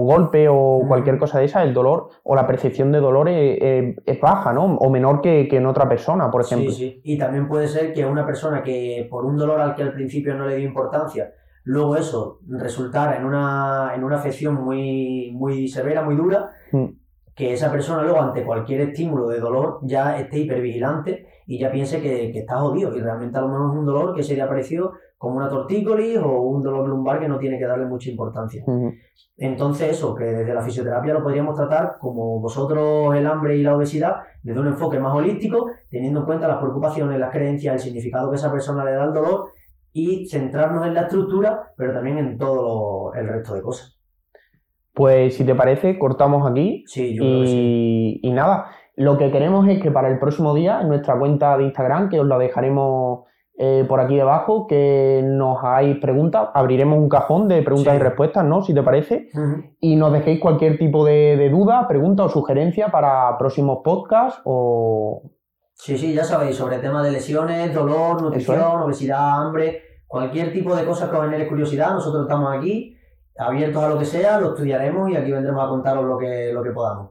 golpe 0.04 0.48
o 0.50 0.82
cualquier 0.86 1.16
cosa 1.16 1.38
de 1.38 1.46
esa, 1.46 1.62
el 1.62 1.72
dolor 1.72 2.10
o 2.24 2.36
la 2.36 2.46
percepción 2.46 2.92
de 2.92 3.00
dolor 3.00 3.30
es, 3.30 4.20
baja, 4.20 4.52
¿no? 4.52 4.76
O 4.76 4.90
menor 4.90 5.22
que, 5.22 5.48
en 5.50 5.64
otra 5.64 5.88
persona, 5.88 6.30
por 6.30 6.42
ejemplo. 6.42 6.70
Sí, 6.72 6.76
sí. 6.76 7.00
Y 7.04 7.16
también 7.16 7.48
puede 7.48 7.68
ser 7.68 7.94
que 7.94 8.04
una 8.04 8.26
persona 8.26 8.62
que 8.62 9.08
por 9.10 9.24
un 9.24 9.38
dolor 9.38 9.62
al 9.62 9.74
que 9.74 9.82
al 9.82 9.94
principio 9.94 10.34
no 10.34 10.46
le 10.46 10.56
dio 10.56 10.66
importancia, 10.66 11.32
luego 11.66 11.96
eso 11.96 12.38
resultara 12.48 13.16
en 13.18 13.24
una, 13.24 13.92
en 13.94 14.04
una 14.04 14.16
afección 14.16 14.54
muy, 14.54 15.32
muy 15.34 15.66
severa, 15.66 16.04
muy 16.04 16.14
dura, 16.14 16.52
mm. 16.70 16.86
que 17.34 17.52
esa 17.52 17.72
persona 17.72 18.04
luego 18.04 18.20
ante 18.20 18.44
cualquier 18.44 18.82
estímulo 18.82 19.26
de 19.26 19.40
dolor 19.40 19.80
ya 19.82 20.16
esté 20.16 20.38
hipervigilante 20.38 21.26
y 21.44 21.58
ya 21.58 21.72
piense 21.72 22.00
que, 22.00 22.30
que 22.30 22.38
está 22.38 22.58
jodido. 22.58 22.96
Y 22.96 23.00
realmente 23.00 23.36
a 23.36 23.40
lo 23.40 23.48
mejor 23.48 23.72
es 23.72 23.78
un 23.78 23.84
dolor 23.86 24.14
que 24.14 24.22
sería 24.22 24.48
parecido 24.48 24.92
como 25.18 25.38
una 25.38 25.48
tortícolis 25.48 26.18
o 26.18 26.40
un 26.42 26.62
dolor 26.62 26.88
lumbar 26.88 27.18
que 27.18 27.28
no 27.28 27.36
tiene 27.36 27.58
que 27.58 27.66
darle 27.66 27.86
mucha 27.86 28.10
importancia. 28.10 28.64
Entonces 29.36 29.90
eso, 29.90 30.14
que 30.14 30.24
desde 30.24 30.54
la 30.54 30.62
fisioterapia 30.62 31.14
lo 31.14 31.22
podríamos 31.22 31.56
tratar 31.56 31.96
como 31.98 32.38
vosotros 32.38 33.14
el 33.16 33.26
hambre 33.26 33.56
y 33.56 33.62
la 33.64 33.74
obesidad, 33.74 34.18
desde 34.42 34.60
un 34.60 34.68
enfoque 34.68 35.00
más 35.00 35.14
holístico, 35.14 35.68
teniendo 35.90 36.20
en 36.20 36.26
cuenta 36.26 36.46
las 36.46 36.58
preocupaciones, 36.58 37.18
las 37.18 37.32
creencias, 37.32 37.74
el 37.74 37.80
significado 37.80 38.30
que 38.30 38.36
esa 38.36 38.52
persona 38.52 38.84
le 38.84 38.92
da 38.92 39.02
al 39.02 39.12
dolor 39.12 39.48
y 39.98 40.26
centrarnos 40.28 40.86
en 40.86 40.92
la 40.92 41.02
estructura, 41.02 41.72
pero 41.74 41.94
también 41.94 42.18
en 42.18 42.36
todo 42.36 43.14
el 43.14 43.26
resto 43.26 43.54
de 43.54 43.62
cosas. 43.62 43.98
Pues 44.92 45.36
si 45.36 45.44
te 45.44 45.54
parece, 45.54 45.98
cortamos 45.98 46.50
aquí. 46.50 46.84
Sí, 46.86 47.16
yo 47.16 47.24
y, 47.24 47.26
creo 47.26 47.46
sí. 47.46 48.20
y 48.22 48.30
nada, 48.32 48.66
lo 48.94 49.16
que 49.16 49.30
queremos 49.30 49.66
es 49.68 49.80
que 49.82 49.90
para 49.90 50.08
el 50.08 50.18
próximo 50.18 50.54
día, 50.54 50.82
en 50.82 50.88
nuestra 50.88 51.18
cuenta 51.18 51.56
de 51.56 51.64
Instagram, 51.64 52.10
que 52.10 52.20
os 52.20 52.26
la 52.26 52.36
dejaremos 52.36 53.24
eh, 53.56 53.86
por 53.88 54.00
aquí 54.00 54.16
debajo, 54.16 54.66
que 54.66 55.22
nos 55.24 55.64
hagáis 55.64 55.96
preguntas. 55.96 56.50
Abriremos 56.52 56.98
un 56.98 57.08
cajón 57.08 57.48
de 57.48 57.62
preguntas 57.62 57.96
y 57.96 57.98
respuestas, 57.98 58.44
¿no? 58.44 58.60
Si 58.60 58.74
te 58.74 58.82
parece. 58.82 59.30
Y 59.80 59.96
nos 59.96 60.12
dejéis 60.12 60.40
cualquier 60.40 60.76
tipo 60.76 61.06
de, 61.06 61.48
duda, 61.48 61.88
pregunta 61.88 62.24
o 62.24 62.28
sugerencia 62.28 62.88
para 62.88 63.38
próximos 63.38 63.78
podcasts 63.82 64.42
o. 64.44 65.22
Sí, 65.76 65.96
sí, 65.98 66.14
ya 66.14 66.24
sabéis, 66.24 66.56
sobre 66.56 66.78
temas 66.78 67.04
de 67.04 67.12
lesiones, 67.12 67.72
dolor, 67.72 68.20
nutrición, 68.22 68.82
obesidad, 68.82 69.42
hambre, 69.42 69.82
cualquier 70.06 70.52
tipo 70.52 70.74
de 70.74 70.84
cosas 70.84 71.10
que 71.10 71.16
os 71.16 71.24
genere 71.24 71.46
curiosidad, 71.46 71.92
nosotros 71.92 72.22
estamos 72.22 72.56
aquí 72.56 72.98
abiertos 73.38 73.84
a 73.84 73.88
lo 73.88 73.98
que 73.98 74.06
sea, 74.06 74.40
lo 74.40 74.50
estudiaremos 74.50 75.10
y 75.10 75.16
aquí 75.16 75.30
vendremos 75.30 75.62
a 75.62 75.68
contaros 75.68 76.06
lo 76.06 76.16
que, 76.16 76.50
lo 76.52 76.62
que 76.62 76.70
podamos. 76.70 77.10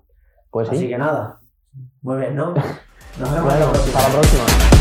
Pues 0.49 0.69
Así 0.69 0.87
que 0.87 0.97
nada, 0.97 1.39
muy 2.01 2.17
bien, 2.17 2.35
¿no? 2.35 2.53
Nos 3.19 3.33
vemos 3.33 3.53
Hasta 3.53 4.01
la 4.01 4.13
próxima. 4.13 4.74